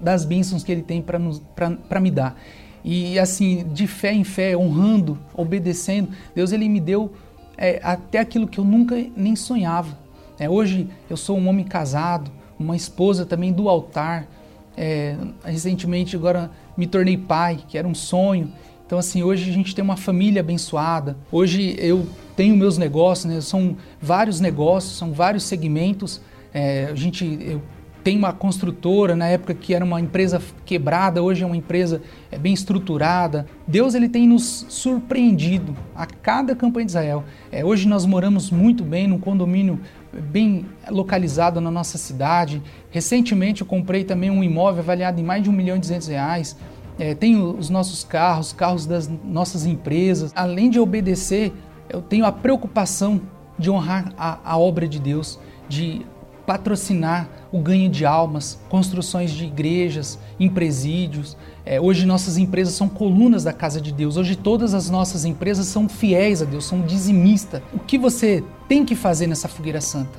[0.00, 2.38] das bênçãos que Ele tem para me dar.
[2.84, 7.12] E assim, de fé em fé, honrando, obedecendo, Deus Ele me deu
[7.56, 9.98] é, até aquilo que eu nunca nem sonhava.
[10.38, 14.28] É, hoje eu sou um homem casado, uma esposa também do altar.
[14.76, 18.52] É, recentemente agora me tornei pai, que era um sonho.
[18.88, 21.14] Então assim, hoje a gente tem uma família abençoada.
[21.30, 23.38] Hoje eu tenho meus negócios, né?
[23.42, 26.22] são vários negócios, são vários segmentos.
[26.54, 27.60] É, a gente, eu
[28.02, 32.00] tem uma construtora na época que era uma empresa quebrada, hoje é uma empresa
[32.32, 33.44] é, bem estruturada.
[33.66, 37.24] Deus ele tem nos surpreendido a cada campanha de Israel.
[37.52, 39.78] É, hoje nós moramos muito bem num condomínio
[40.10, 42.62] bem localizado na nossa cidade.
[42.90, 46.56] Recentemente eu comprei também um imóvel avaliado em mais de um milhão e duzentos reais.
[46.98, 50.32] É, tenho os nossos carros, carros das nossas empresas.
[50.34, 51.52] Além de obedecer,
[51.88, 53.20] eu tenho a preocupação
[53.58, 56.04] de honrar a, a obra de Deus, de
[56.46, 61.36] patrocinar o ganho de almas, construções de igrejas, em presídios.
[61.64, 64.16] É, hoje nossas empresas são colunas da casa de Deus.
[64.16, 67.62] Hoje todas as nossas empresas são fiéis a Deus, são dizimistas.
[67.72, 70.18] O que você tem que fazer nessa fogueira santa?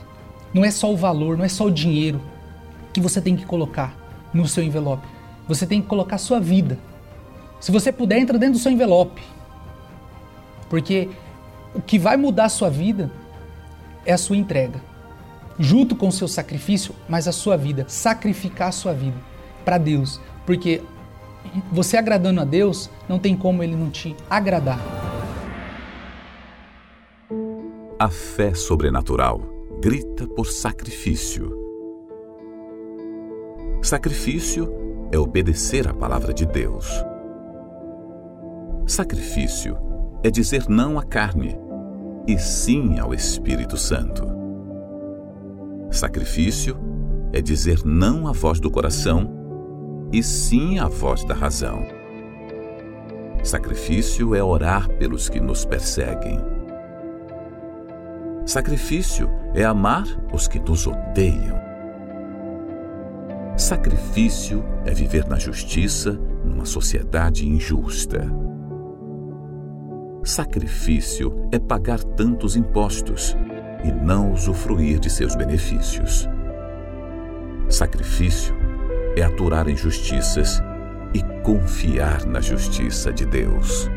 [0.54, 2.22] Não é só o valor, não é só o dinheiro
[2.94, 3.96] que você tem que colocar
[4.34, 5.19] no seu envelope.
[5.50, 6.80] Você tem que colocar sua vida.
[7.60, 9.22] Se você puder, entra dentro do seu envelope.
[10.70, 11.10] Porque
[11.76, 13.12] o que vai mudar a sua vida
[14.06, 14.88] é a sua entrega
[15.60, 19.18] junto com o seu sacrifício, mas a sua vida, sacrificar a sua vida
[19.66, 20.82] para Deus, porque
[21.70, 24.80] você agradando a Deus, não tem como ele não te agradar.
[28.00, 29.42] A fé sobrenatural
[29.82, 31.54] grita por sacrifício.
[33.82, 36.88] Sacrifício é obedecer à palavra de Deus.
[38.86, 39.78] Sacrifício
[40.24, 41.58] é dizer não à carne
[42.28, 44.28] e sim ao Espírito Santo.
[45.92, 46.78] Sacrifício
[47.32, 49.30] é dizer não à voz do coração
[50.12, 51.84] e sim à voz da razão.
[53.44, 56.40] Sacrifício é orar pelos que nos perseguem.
[58.46, 61.69] Sacrifício é amar os que nos odeiam.
[63.60, 66.14] Sacrifício é viver na justiça
[66.46, 68.26] numa sociedade injusta.
[70.24, 73.36] Sacrifício é pagar tantos impostos
[73.84, 76.26] e não usufruir de seus benefícios.
[77.68, 78.56] Sacrifício
[79.18, 80.64] é aturar injustiças
[81.14, 83.90] e confiar na justiça de Deus.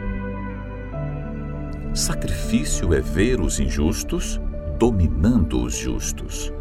[1.94, 4.40] Sacrifício é ver os injustos
[4.76, 6.52] dominando os justos.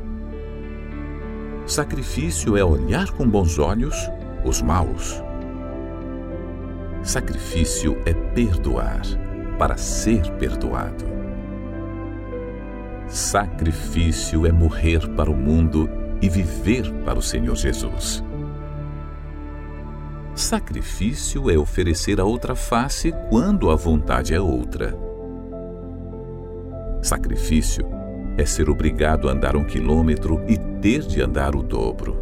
[1.71, 3.95] Sacrifício é olhar com bons olhos
[4.43, 5.23] os maus.
[7.01, 8.99] Sacrifício é perdoar
[9.57, 11.05] para ser perdoado.
[13.07, 15.89] Sacrifício é morrer para o mundo
[16.21, 18.21] e viver para o Senhor Jesus.
[20.35, 24.93] Sacrifício é oferecer a outra face quando a vontade é outra.
[27.01, 28.00] Sacrifício
[28.37, 32.17] é ser obrigado a andar um quilômetro e ter de andar o dobro.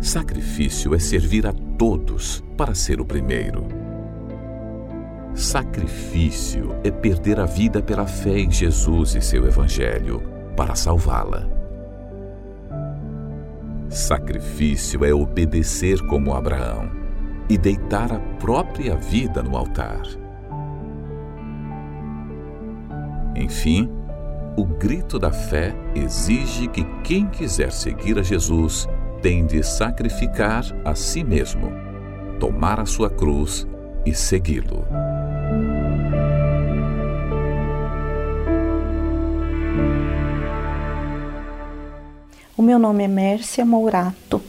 [0.00, 3.66] Sacrifício é servir a todos para ser o primeiro.
[5.34, 10.22] Sacrifício é perder a vida pela fé em Jesus e seu Evangelho
[10.56, 11.48] para salvá-la.
[13.88, 16.90] Sacrifício é obedecer como Abraão
[17.48, 20.19] e deitar a própria vida no altar.
[23.34, 23.88] Enfim,
[24.56, 28.88] o grito da fé exige que quem quiser seguir a Jesus
[29.22, 31.72] tem de sacrificar a si mesmo,
[32.38, 33.66] tomar a sua cruz
[34.04, 34.84] e segui-lo.
[42.56, 44.42] O meu nome é Mércia Mourato.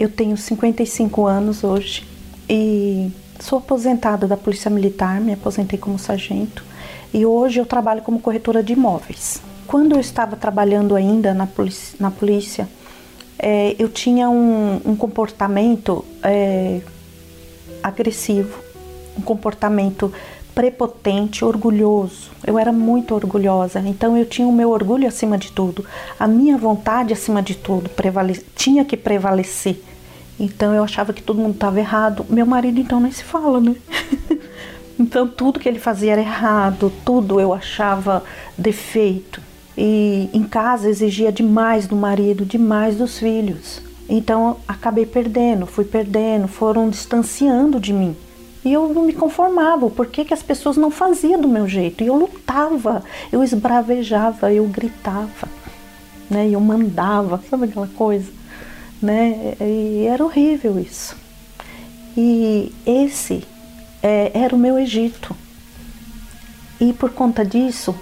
[0.00, 2.04] Eu tenho 55 anos hoje
[2.48, 6.73] e sou aposentada da Polícia Militar, me aposentei como sargento
[7.14, 9.40] e hoje eu trabalho como corretora de imóveis.
[9.68, 12.68] Quando eu estava trabalhando ainda na polícia, na polícia
[13.38, 16.80] é, eu tinha um, um comportamento é,
[17.80, 18.58] agressivo,
[19.16, 20.12] um comportamento
[20.54, 22.30] prepotente, orgulhoso.
[22.44, 25.84] Eu era muito orgulhosa, então eu tinha o meu orgulho acima de tudo,
[26.18, 27.90] a minha vontade acima de tudo
[28.56, 29.80] tinha que prevalecer.
[30.38, 32.26] Então eu achava que todo mundo estava errado.
[32.28, 33.76] Meu marido então nem se fala, né?
[34.98, 38.22] Então tudo que ele fazia era errado, tudo eu achava
[38.56, 39.40] defeito.
[39.76, 43.82] E em casa exigia demais do marido, demais dos filhos.
[44.08, 48.16] Então acabei perdendo, fui perdendo, foram distanciando de mim.
[48.64, 52.02] E eu não me conformava, por que, que as pessoas não faziam do meu jeito?
[52.02, 55.48] E eu lutava, eu esbravejava, eu gritava,
[56.30, 56.48] né?
[56.50, 58.30] eu mandava, sabe aquela coisa?
[59.02, 59.54] Né?
[59.60, 61.14] E era horrível isso.
[62.16, 63.44] E esse
[64.04, 65.34] é, era o meu Egito.
[66.78, 67.96] E por conta disso,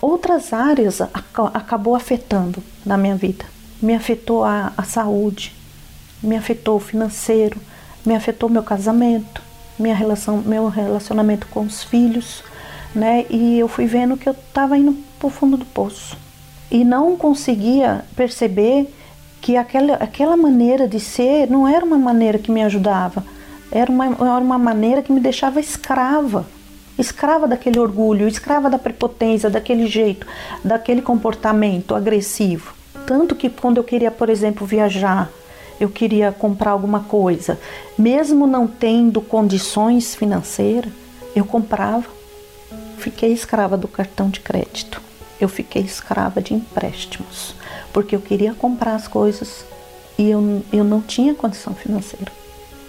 [0.00, 3.44] outras áreas acabou afetando na minha vida.
[3.80, 5.54] Me afetou a, a saúde,
[6.20, 7.60] me afetou o financeiro,
[8.04, 9.40] me afetou meu casamento,
[9.78, 12.42] minha relação, meu relacionamento com os filhos,
[12.92, 13.24] né?
[13.30, 16.16] E eu fui vendo que eu estava indo para o fundo do poço
[16.68, 18.92] e não conseguia perceber
[19.40, 23.24] que aquela, aquela maneira de ser não era uma maneira que me ajudava
[23.72, 26.46] era uma, era uma maneira que me deixava escrava.
[26.98, 30.26] Escrava daquele orgulho, escrava da prepotência, daquele jeito,
[30.62, 32.74] daquele comportamento agressivo.
[33.06, 35.30] Tanto que quando eu queria, por exemplo, viajar,
[35.80, 37.58] eu queria comprar alguma coisa,
[37.98, 40.92] mesmo não tendo condições financeiras,
[41.34, 42.06] eu comprava.
[42.98, 45.00] Fiquei escrava do cartão de crédito.
[45.40, 47.54] Eu fiquei escrava de empréstimos,
[47.90, 49.64] porque eu queria comprar as coisas
[50.18, 52.41] e eu, eu não tinha condição financeira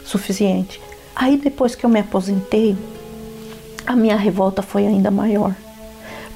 [0.06, 0.82] suficiente.
[1.16, 2.76] Aí depois que eu me aposentei,
[3.86, 5.56] a minha revolta foi ainda maior.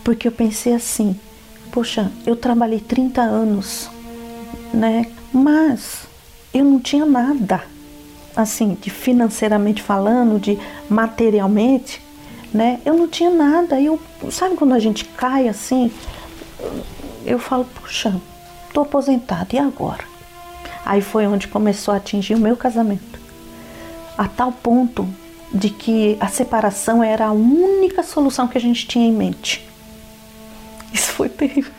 [0.04, 1.20] Porque eu pensei assim,
[1.72, 3.90] poxa, eu trabalhei 30 anos,
[4.74, 5.08] né?
[5.34, 6.04] Mas
[6.54, 7.64] eu não tinha nada,
[8.36, 10.58] assim, de financeiramente falando, de
[10.90, 12.02] materialmente,
[12.54, 12.80] né?
[12.86, 13.82] Eu não tinha nada.
[13.82, 14.00] Eu,
[14.32, 15.92] sabe quando a gente cai assim?
[17.26, 18.16] Eu falo, puxa,
[18.74, 20.06] tô aposentada, e agora?
[20.86, 23.27] Aí foi onde começou a atingir o meu casamento
[24.18, 25.08] a tal ponto
[25.54, 29.68] de que a separação era a única solução que a gente tinha em mente.
[30.94, 31.72] Isso foi terrível.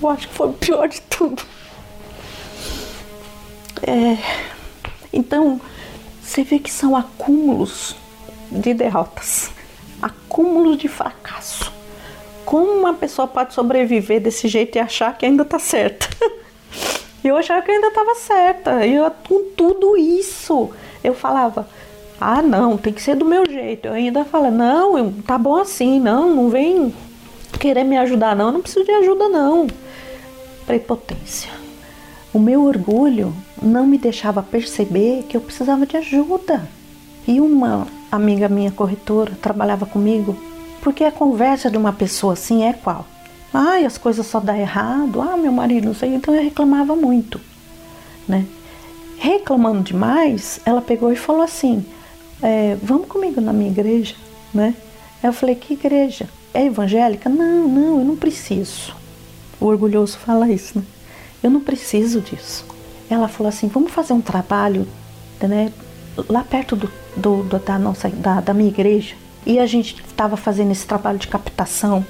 [0.00, 1.42] eu acho que foi o pior de tudo.
[3.82, 4.16] É,
[5.12, 5.60] então,
[6.22, 7.94] você vê que são acúmulos
[8.50, 9.50] de derrotas,
[10.00, 11.72] acúmulos de fracasso.
[12.44, 16.08] Como uma pessoa pode sobreviver desse jeito e achar que ainda está certa?
[17.28, 18.86] eu achava que ainda estava certa.
[18.86, 20.70] E eu, com tudo isso,
[21.02, 21.68] eu falava:
[22.20, 23.88] ah, não, tem que ser do meu jeito.
[23.88, 26.94] Eu ainda falo: não, tá bom assim, não, não vem
[27.58, 29.66] querer me ajudar, não, eu não preciso de ajuda, não.
[30.66, 31.50] Prepotência.
[32.32, 36.68] O meu orgulho não me deixava perceber que eu precisava de ajuda.
[37.26, 40.36] E uma amiga minha corretora trabalhava comigo
[40.86, 43.04] porque a conversa de uma pessoa assim é qual?
[43.52, 45.20] Ai, as coisas só dá errado.
[45.20, 46.14] Ah, meu marido não sei.
[46.14, 47.40] Então eu reclamava muito,
[48.28, 48.44] né?
[49.18, 51.84] Reclamando demais, ela pegou e falou assim:
[52.42, 54.14] é, Vamos comigo na minha igreja,
[54.52, 54.74] né?
[55.22, 56.28] Eu falei: Que igreja?
[56.52, 57.28] É evangélica?
[57.28, 58.94] Não, não, eu não preciso.
[59.60, 60.84] O orgulhoso fala isso, né?
[61.42, 62.66] Eu não preciso disso.
[63.08, 64.86] Ela falou assim: Vamos fazer um trabalho,
[65.40, 65.72] né?
[66.28, 69.14] Lá perto do, do, da nossa da, da minha igreja
[69.46, 72.04] e a gente estava fazendo esse trabalho de captação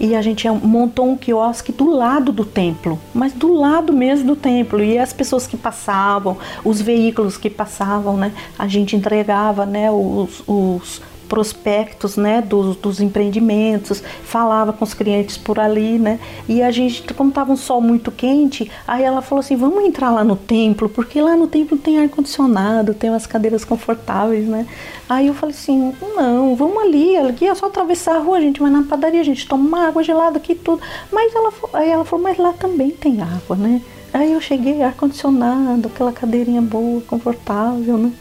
[0.00, 4.36] e a gente montou um quiosque do lado do templo, mas do lado mesmo do
[4.36, 4.82] templo.
[4.82, 10.42] E as pessoas que passavam, os veículos que passavam, né, a gente entregava, né, os,
[10.46, 16.18] os prospectos né, dos, dos, empreendimentos, falava com os clientes por ali, né?
[16.48, 20.10] E a gente, como estava um sol muito quente, aí ela falou assim: vamos entrar
[20.10, 24.66] lá no templo, porque lá no templo tem ar-condicionado, tem umas cadeiras confortáveis, né?
[25.08, 28.60] Aí eu falei assim: não, vamos ali, aqui é só atravessar a rua, a gente
[28.60, 30.80] vai na padaria, a gente toma uma água gelada aqui tudo.
[31.12, 33.82] Mas ela, aí ela falou: mas lá também tem água, né?
[34.12, 38.12] Aí eu cheguei, ar-condicionado, aquela cadeirinha boa, confortável, né?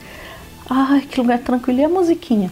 [0.70, 1.80] Ai, que lugar tranquilo.
[1.80, 2.52] E a musiquinha?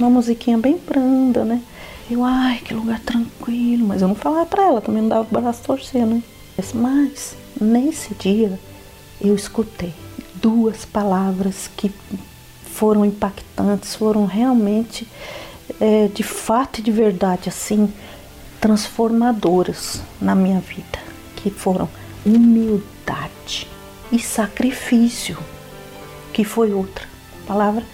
[0.00, 1.62] Uma musiquinha bem branda, né?
[2.10, 5.40] Eu, ai, que lugar tranquilo, mas eu não falava pra ela, também não dava o
[5.40, 6.22] braço torcer, né?
[6.74, 8.58] Mas nesse dia
[9.20, 9.94] eu escutei
[10.34, 11.90] duas palavras que
[12.64, 15.06] foram impactantes, foram realmente
[15.80, 17.92] é, de fato e de verdade assim
[18.60, 20.98] transformadoras na minha vida,
[21.36, 21.88] que foram
[22.24, 23.68] humildade
[24.12, 25.38] e sacrifício,
[26.32, 27.06] que foi outra
[27.46, 27.84] palavra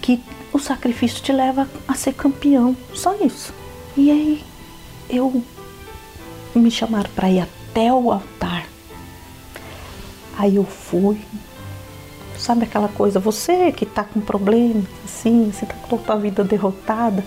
[0.00, 0.22] que
[0.58, 3.54] o sacrifício te leva a ser campeão, só isso.
[3.96, 4.44] E aí
[5.08, 5.42] eu
[6.54, 8.66] me chamaram para ir até o altar.
[10.36, 11.20] Aí eu fui.
[12.36, 16.44] Sabe aquela coisa, você que está com problema, assim, você está com a tua vida
[16.44, 17.24] derrotada,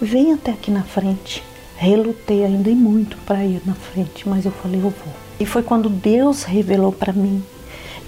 [0.00, 1.42] vem até aqui na frente.
[1.76, 5.14] Relutei ainda e muito para ir na frente, mas eu falei, eu vou.
[5.38, 7.44] E foi quando Deus revelou para mim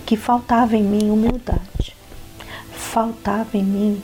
[0.06, 1.94] que faltava em mim humildade.
[2.72, 4.02] Faltava em mim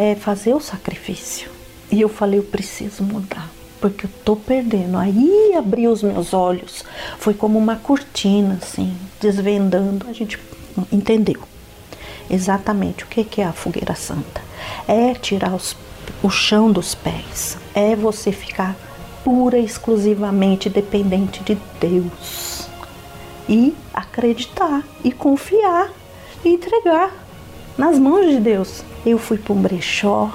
[0.00, 1.50] é fazer o sacrifício.
[1.92, 3.50] E eu falei, eu preciso mudar,
[3.82, 4.96] porque eu tô perdendo.
[4.96, 6.82] Aí abriu os meus olhos,
[7.18, 10.06] foi como uma cortina, assim, desvendando.
[10.08, 10.38] A gente
[10.90, 11.42] entendeu
[12.30, 14.40] exatamente o que é a fogueira santa.
[14.88, 15.76] É tirar os,
[16.22, 18.74] o chão dos pés, é você ficar
[19.22, 22.70] pura e exclusivamente dependente de Deus.
[23.46, 25.92] E acreditar, e confiar,
[26.42, 27.19] e entregar
[27.80, 28.84] nas mãos de Deus.
[29.06, 30.30] Eu fui para um brechó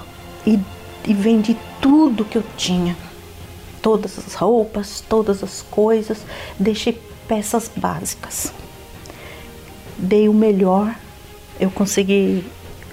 [0.48, 0.60] e,
[1.08, 2.98] e vendi tudo que eu tinha.
[3.84, 6.18] Todas as roupas, todas as coisas,
[6.60, 8.52] deixei peças básicas.
[9.96, 10.96] Dei o melhor,
[11.60, 12.44] eu consegui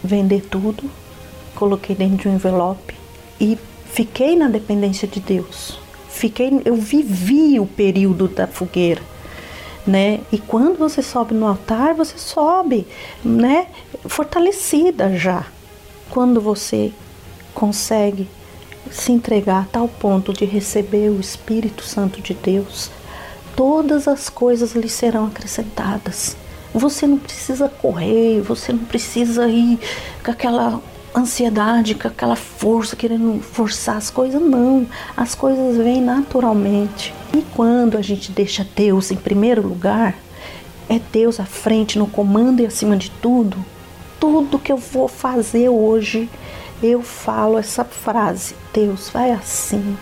[0.04, 0.84] vender tudo,
[1.54, 2.94] coloquei dentro de um envelope
[3.40, 5.78] e fiquei na dependência de Deus.
[6.10, 9.00] Fiquei, eu vivi o período da fogueira
[9.86, 10.20] né?
[10.30, 12.86] E quando você sobe no altar, você sobe,
[13.24, 13.66] né?
[14.06, 15.46] Fortalecida já.
[16.10, 16.92] Quando você
[17.54, 18.28] consegue
[18.90, 22.90] se entregar a tal ponto de receber o Espírito Santo de Deus,
[23.56, 26.36] todas as coisas lhe serão acrescentadas.
[26.74, 29.78] Você não precisa correr, você não precisa ir
[30.24, 30.80] com aquela
[31.14, 34.40] ansiedade, com aquela força, querendo forçar as coisas.
[34.40, 34.86] Não,
[35.16, 37.14] as coisas vêm naturalmente.
[37.34, 40.16] E quando a gente deixa Deus em primeiro lugar,
[40.88, 43.56] é Deus à frente, no comando e acima de tudo,
[44.20, 46.28] tudo que eu vou fazer hoje,
[46.82, 49.96] eu falo essa frase: Deus vai assim,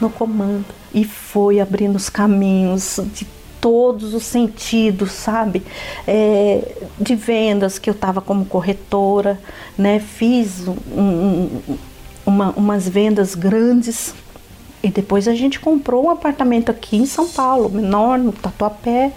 [0.00, 0.66] no comando.
[0.94, 3.26] E foi abrindo os caminhos de
[3.66, 5.60] todos os sentidos, sabe?
[6.06, 9.40] É, de vendas que eu estava como corretora,
[9.76, 9.98] né?
[9.98, 11.60] Fiz um, um,
[12.24, 14.14] uma, umas vendas grandes
[14.84, 19.12] e depois a gente comprou um apartamento aqui em São Paulo, menor, no Tatuapé,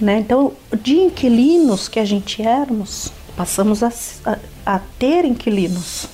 [0.00, 0.20] né?
[0.20, 3.92] Então, de inquilinos que a gente éramos, passamos a,
[4.24, 6.08] a, a ter inquilinos,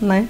[0.00, 0.28] né?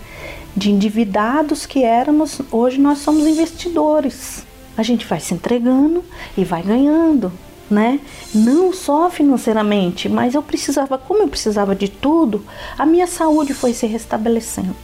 [0.56, 4.42] De endividados que éramos, hoje nós somos investidores
[4.76, 6.04] A gente vai se entregando
[6.36, 7.32] e vai ganhando,
[7.70, 8.00] né?
[8.34, 12.44] Não só financeiramente, mas eu precisava, como eu precisava de tudo,
[12.78, 14.74] a minha saúde foi se restabelecendo.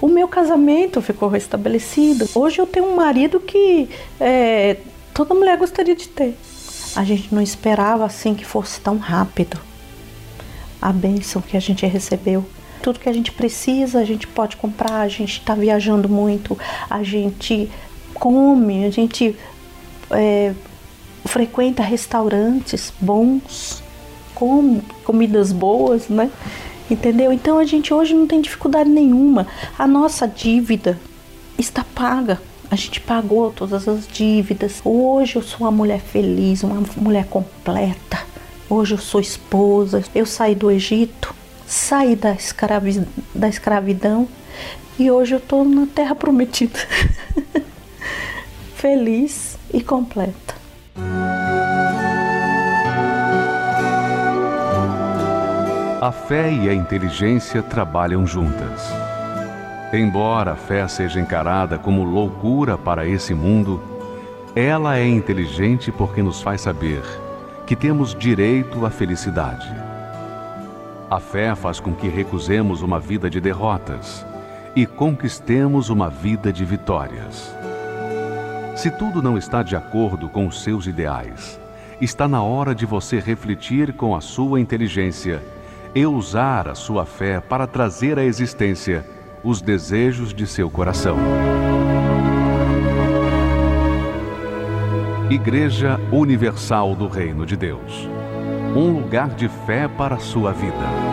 [0.00, 2.28] O meu casamento ficou restabelecido.
[2.34, 3.88] Hoje eu tenho um marido que
[4.20, 4.78] é,
[5.14, 6.36] toda mulher gostaria de ter.
[6.96, 9.58] A gente não esperava assim que fosse tão rápido.
[10.80, 12.44] A bênção que a gente recebeu.
[12.82, 16.58] Tudo que a gente precisa, a gente pode comprar, a gente está viajando muito,
[16.90, 17.70] a gente
[18.22, 19.36] come, a gente
[20.12, 20.54] é,
[21.24, 23.82] frequenta restaurantes bons,
[24.32, 26.30] come comidas boas, né?
[26.88, 27.32] Entendeu?
[27.32, 29.48] Então a gente hoje não tem dificuldade nenhuma.
[29.76, 31.00] A nossa dívida
[31.58, 32.40] está paga.
[32.70, 34.80] A gente pagou todas as dívidas.
[34.84, 38.20] Hoje eu sou uma mulher feliz, uma mulher completa.
[38.70, 40.04] Hoje eu sou esposa.
[40.14, 41.34] Eu saí do Egito,
[41.66, 43.04] saí da, escravi
[43.34, 44.28] da escravidão
[44.96, 46.78] e hoje eu estou na terra prometida.
[48.74, 50.54] feliz e completa.
[56.00, 58.92] A fé e a inteligência trabalham juntas.
[59.92, 63.80] Embora a fé seja encarada como loucura para esse mundo,
[64.56, 67.02] ela é inteligente porque nos faz saber
[67.66, 69.72] que temos direito à felicidade.
[71.08, 74.26] A fé faz com que recusemos uma vida de derrotas
[74.74, 77.54] e conquistemos uma vida de vitórias.
[78.74, 81.60] Se tudo não está de acordo com os seus ideais,
[82.00, 85.42] está na hora de você refletir com a sua inteligência
[85.94, 89.04] e usar a sua fé para trazer à existência
[89.44, 91.16] os desejos de seu coração.
[95.30, 98.08] Igreja Universal do Reino de Deus
[98.74, 101.11] um lugar de fé para a sua vida.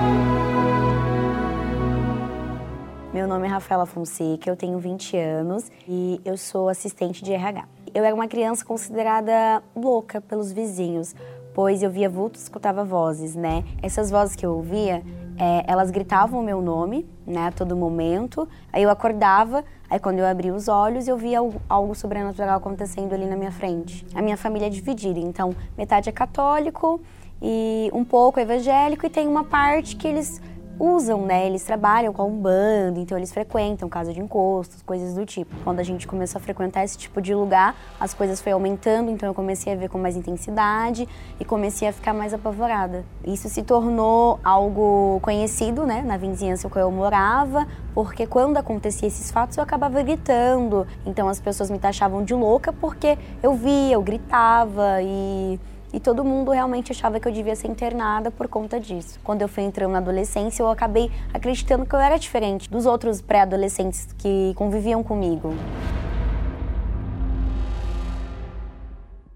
[3.39, 7.63] Nome é Rafaela Fonseca, eu tenho 20 anos e eu sou assistente de RH.
[7.93, 11.15] Eu era uma criança considerada louca pelos vizinhos,
[11.53, 13.63] pois eu via vultos, escutava vozes, né?
[13.81, 15.01] Essas vozes que eu ouvia,
[15.37, 18.45] é, elas gritavam o meu nome, né, a todo momento.
[18.73, 23.13] Aí eu acordava, aí quando eu abria os olhos, eu via algo, algo sobrenatural acontecendo
[23.13, 24.05] ali na minha frente.
[24.13, 26.99] A minha família é dividida, então metade é católico
[27.41, 30.41] e um pouco evangélico e tem uma parte que eles
[30.79, 31.45] usam, né?
[31.45, 35.53] Eles trabalham com a Umbanda, então eles frequentam casa de encostos, coisas do tipo.
[35.63, 39.27] Quando a gente começou a frequentar esse tipo de lugar, as coisas foi aumentando, então
[39.27, 41.07] eu comecei a ver com mais intensidade
[41.39, 43.03] e comecei a ficar mais apavorada.
[43.25, 49.29] Isso se tornou algo conhecido, né, na vizinhança que eu morava, porque quando acontecia esses
[49.31, 50.87] fatos eu acabava gritando.
[51.05, 55.59] Então as pessoas me taxavam de louca porque eu via, eu gritava e
[55.93, 59.19] e todo mundo realmente achava que eu devia ser internada por conta disso.
[59.23, 63.21] Quando eu fui entrando na adolescência, eu acabei acreditando que eu era diferente dos outros
[63.21, 65.53] pré-adolescentes que conviviam comigo.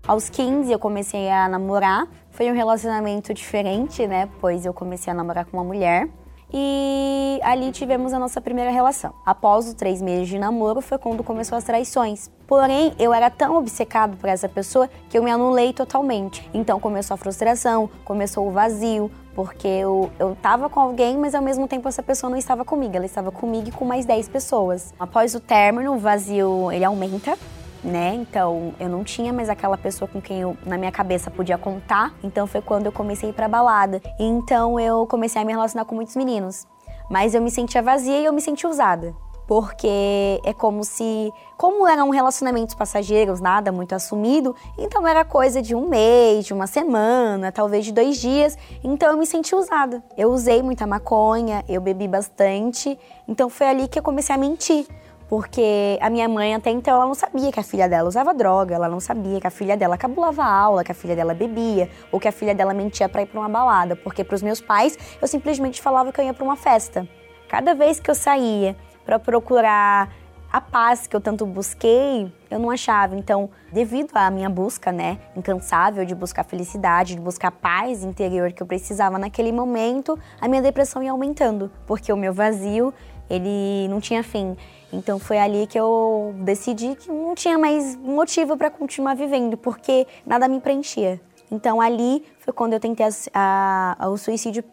[0.05, 2.07] Aos 15 eu comecei a namorar.
[2.29, 4.27] Foi um relacionamento diferente, né?
[4.41, 6.09] Pois eu comecei a namorar com uma mulher
[6.53, 9.13] e ali tivemos a nossa primeira relação.
[9.25, 12.29] Após os três meses de namoro foi quando começou as traições.
[12.45, 16.47] Porém, eu era tão obcecado por essa pessoa que eu me anulei totalmente.
[16.53, 21.41] Então começou a frustração, começou o vazio, porque eu, eu tava com alguém, mas ao
[21.41, 24.93] mesmo tempo essa pessoa não estava comigo, ela estava comigo e com mais 10 pessoas.
[24.99, 27.35] Após o término, o vazio ele aumenta,
[27.83, 28.15] né?
[28.15, 32.13] Então eu não tinha mais aquela pessoa com quem eu, na minha cabeça, podia contar.
[32.23, 34.01] Então foi quando eu comecei a ir pra balada.
[34.19, 36.65] Então eu comecei a me relacionar com muitos meninos.
[37.09, 39.13] Mas eu me sentia vazia e eu me sentia usada.
[39.45, 45.75] Porque é como se, como eram relacionamentos passageiros, nada muito assumido, então era coisa de
[45.75, 48.57] um mês, de uma semana, talvez de dois dias.
[48.81, 50.01] Então eu me senti usada.
[50.17, 54.87] Eu usei muita maconha, eu bebi bastante, então foi ali que eu comecei a mentir
[55.27, 58.75] porque a minha mãe até então ela não sabia que a filha dela usava droga,
[58.75, 62.19] ela não sabia que a filha dela cabulava aula, que a filha dela bebia, ou
[62.19, 64.97] que a filha dela mentia para ir para uma balada, porque para os meus pais
[65.21, 67.07] eu simplesmente falava que eu ia para uma festa.
[67.47, 70.09] Cada vez que eu saía para procurar
[70.53, 73.15] a paz que eu tanto busquei, eu não achava.
[73.15, 78.61] Então, devido à minha busca, né, incansável de buscar felicidade, de buscar paz interior que
[78.61, 82.93] eu precisava naquele momento, a minha depressão ia aumentando, porque o meu vazio,
[83.27, 84.55] ele não tinha fim.
[84.93, 90.05] Então foi ali que eu decidi que não tinha mais motivo para continuar vivendo, porque
[90.23, 91.19] nada me preenchia.
[91.51, 94.63] Então ali foi quando eu tentei a, a, o suicídio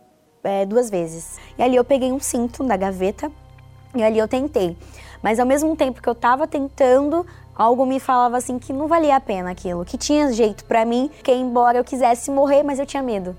[0.44, 1.38] é, duas vezes.
[1.58, 3.32] E ali eu peguei um cinto da gaveta
[3.94, 4.76] e ali eu tentei.
[5.22, 9.16] Mas ao mesmo tempo que eu estava tentando, algo me falava assim que não valia
[9.16, 12.84] a pena aquilo, que tinha jeito para mim, que embora eu quisesse morrer, mas eu
[12.84, 13.34] tinha medo.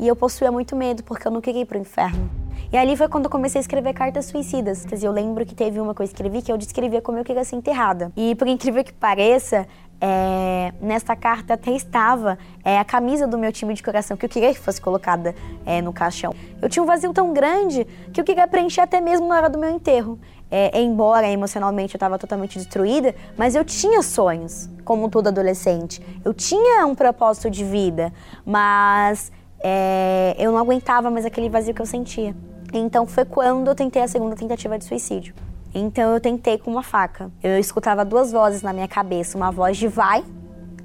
[0.00, 2.41] E eu possuía muito medo porque eu não queria ir pro inferno.
[2.72, 4.86] E ali foi quando eu comecei a escrever cartas suicidas.
[4.86, 7.24] Quer dizer, eu lembro que teve uma que eu escrevi que eu descrevia como eu
[7.24, 8.10] queria ser enterrada.
[8.16, 9.66] E por incrível que pareça,
[10.00, 14.28] é, nesta carta até estava é, a camisa do meu time de coração, que eu
[14.30, 15.34] queria que fosse colocada
[15.66, 16.34] é, no caixão.
[16.62, 19.58] Eu tinha um vazio tão grande que eu queria preencher até mesmo na hora do
[19.58, 20.18] meu enterro.
[20.50, 26.00] É, embora emocionalmente eu estava totalmente destruída, mas eu tinha sonhos, como todo adolescente.
[26.24, 28.10] Eu tinha um propósito de vida,
[28.46, 29.30] mas
[29.62, 32.34] é, eu não aguentava mais aquele vazio que eu sentia.
[32.72, 35.34] Então foi quando eu tentei a segunda tentativa de suicídio.
[35.74, 37.30] Então eu tentei com uma faca.
[37.42, 40.24] Eu escutava duas vozes na minha cabeça, uma voz de vai,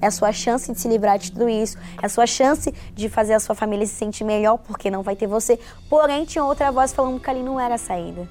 [0.00, 3.08] é a sua chance de se livrar de tudo isso, é a sua chance de
[3.08, 5.58] fazer a sua família se sentir melhor porque não vai ter você.
[5.88, 8.28] Porém, tinha outra voz falando que ali não era a saída.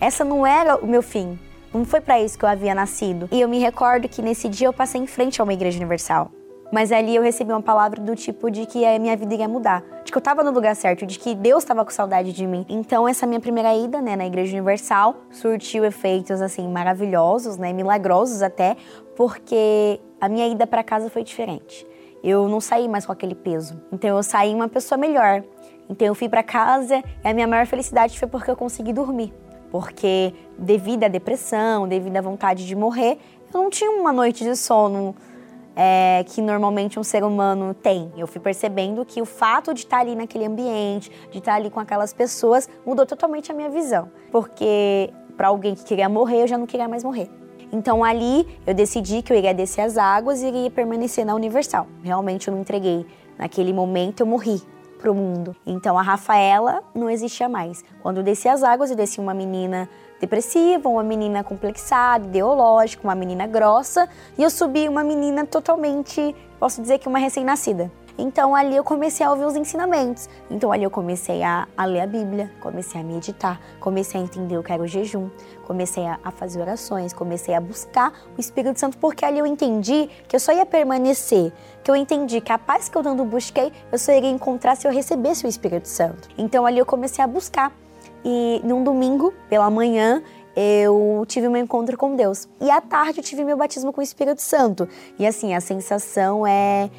[0.00, 1.38] Essa não era o meu fim.
[1.72, 3.28] Não foi para isso que eu havia nascido.
[3.32, 6.30] E eu me recordo que nesse dia eu passei em frente a uma igreja universal.
[6.70, 9.82] Mas ali eu recebi uma palavra do tipo de que a minha vida iria mudar,
[10.04, 12.66] de que eu estava no lugar certo, de que Deus estava com saudade de mim.
[12.68, 18.42] Então essa minha primeira ida, né, na Igreja Universal, surtiu efeitos assim maravilhosos, né, milagrosos
[18.42, 18.76] até,
[19.16, 21.86] porque a minha ida para casa foi diferente.
[22.22, 23.80] Eu não saí mais com aquele peso.
[23.90, 25.42] Então eu saí uma pessoa melhor.
[25.88, 29.32] Então eu fui para casa e a minha maior felicidade foi porque eu consegui dormir.
[29.70, 33.18] Porque devido à depressão, devido à vontade de morrer,
[33.52, 35.14] eu não tinha uma noite de sono
[35.80, 38.12] é, que normalmente um ser humano tem.
[38.16, 41.78] Eu fui percebendo que o fato de estar ali naquele ambiente, de estar ali com
[41.78, 44.10] aquelas pessoas, mudou totalmente a minha visão.
[44.32, 47.30] Porque para alguém que queria morrer, eu já não queria mais morrer.
[47.70, 51.86] Então ali eu decidi que eu iria descer as águas e iria permanecer na Universal.
[52.02, 53.06] Realmente eu me entreguei.
[53.38, 54.60] Naquele momento eu morri
[54.98, 55.54] para o mundo.
[55.64, 57.84] Então a Rafaela não existia mais.
[58.02, 59.88] Quando eu desci as águas, eu desci uma menina
[60.20, 66.82] depressiva, uma menina complexada, ideológica, uma menina grossa, e eu subi uma menina totalmente, posso
[66.82, 67.90] dizer que uma recém-nascida.
[68.18, 70.28] Então ali eu comecei a ouvir os ensinamentos.
[70.50, 74.58] Então ali eu comecei a, a, ler a Bíblia, comecei a meditar, comecei a entender
[74.58, 75.30] o que era o jejum,
[75.64, 80.10] comecei a, a, fazer orações, comecei a buscar o Espírito Santo, porque ali eu entendi
[80.26, 81.52] que eu só ia permanecer,
[81.84, 84.88] que eu entendi que a paz que eu tanto busquei, eu só iria encontrar se
[84.88, 86.28] eu recebesse o Espírito Santo.
[86.36, 87.72] Então ali eu comecei a buscar.
[88.24, 90.22] E num domingo, pela manhã,
[90.56, 92.48] eu tive um encontro com Deus.
[92.60, 94.88] E à tarde eu tive meu batismo com o Espírito Santo.
[95.18, 96.90] E assim, a sensação é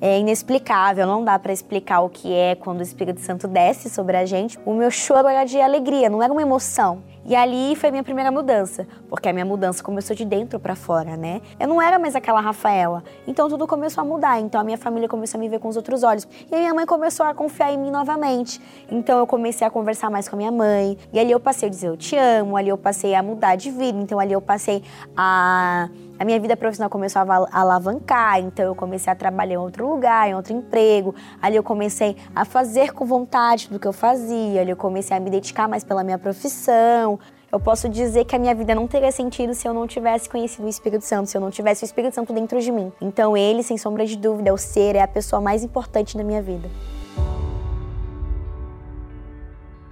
[0.00, 4.16] é inexplicável, não dá para explicar o que é quando o Espírito Santo desce sobre
[4.16, 4.58] a gente.
[4.64, 7.02] O meu choro era de alegria, não era uma emoção.
[7.28, 10.76] E ali foi a minha primeira mudança, porque a minha mudança começou de dentro para
[10.76, 11.40] fora, né?
[11.58, 13.02] Eu não era mais aquela Rafaela.
[13.26, 14.40] Então tudo começou a mudar.
[14.40, 16.26] Então a minha família começou a me ver com os outros olhos.
[16.50, 18.60] E a minha mãe começou a confiar em mim novamente.
[18.88, 20.96] Então eu comecei a conversar mais com a minha mãe.
[21.12, 23.72] E ali eu passei a dizer eu te amo, ali eu passei a mudar de
[23.72, 23.98] vida.
[23.98, 24.84] Então ali eu passei
[25.16, 25.88] a
[26.18, 30.28] a minha vida profissional começou a alavancar, então eu comecei a trabalhar em outro lugar,
[30.28, 31.14] em outro emprego.
[31.42, 35.20] Ali eu comecei a fazer com vontade do que eu fazia, ali eu comecei a
[35.20, 37.18] me dedicar mais pela minha profissão.
[37.52, 40.66] Eu posso dizer que a minha vida não teria sentido se eu não tivesse conhecido
[40.66, 42.92] o Espírito Santo, se eu não tivesse o Espírito Santo dentro de mim.
[43.00, 46.24] Então ele, sem sombra de dúvida, é o ser, é a pessoa mais importante da
[46.24, 46.68] minha vida.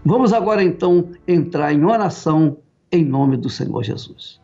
[0.04, 2.58] Vamos agora então entrar em oração
[2.90, 4.43] em nome do Senhor Jesus.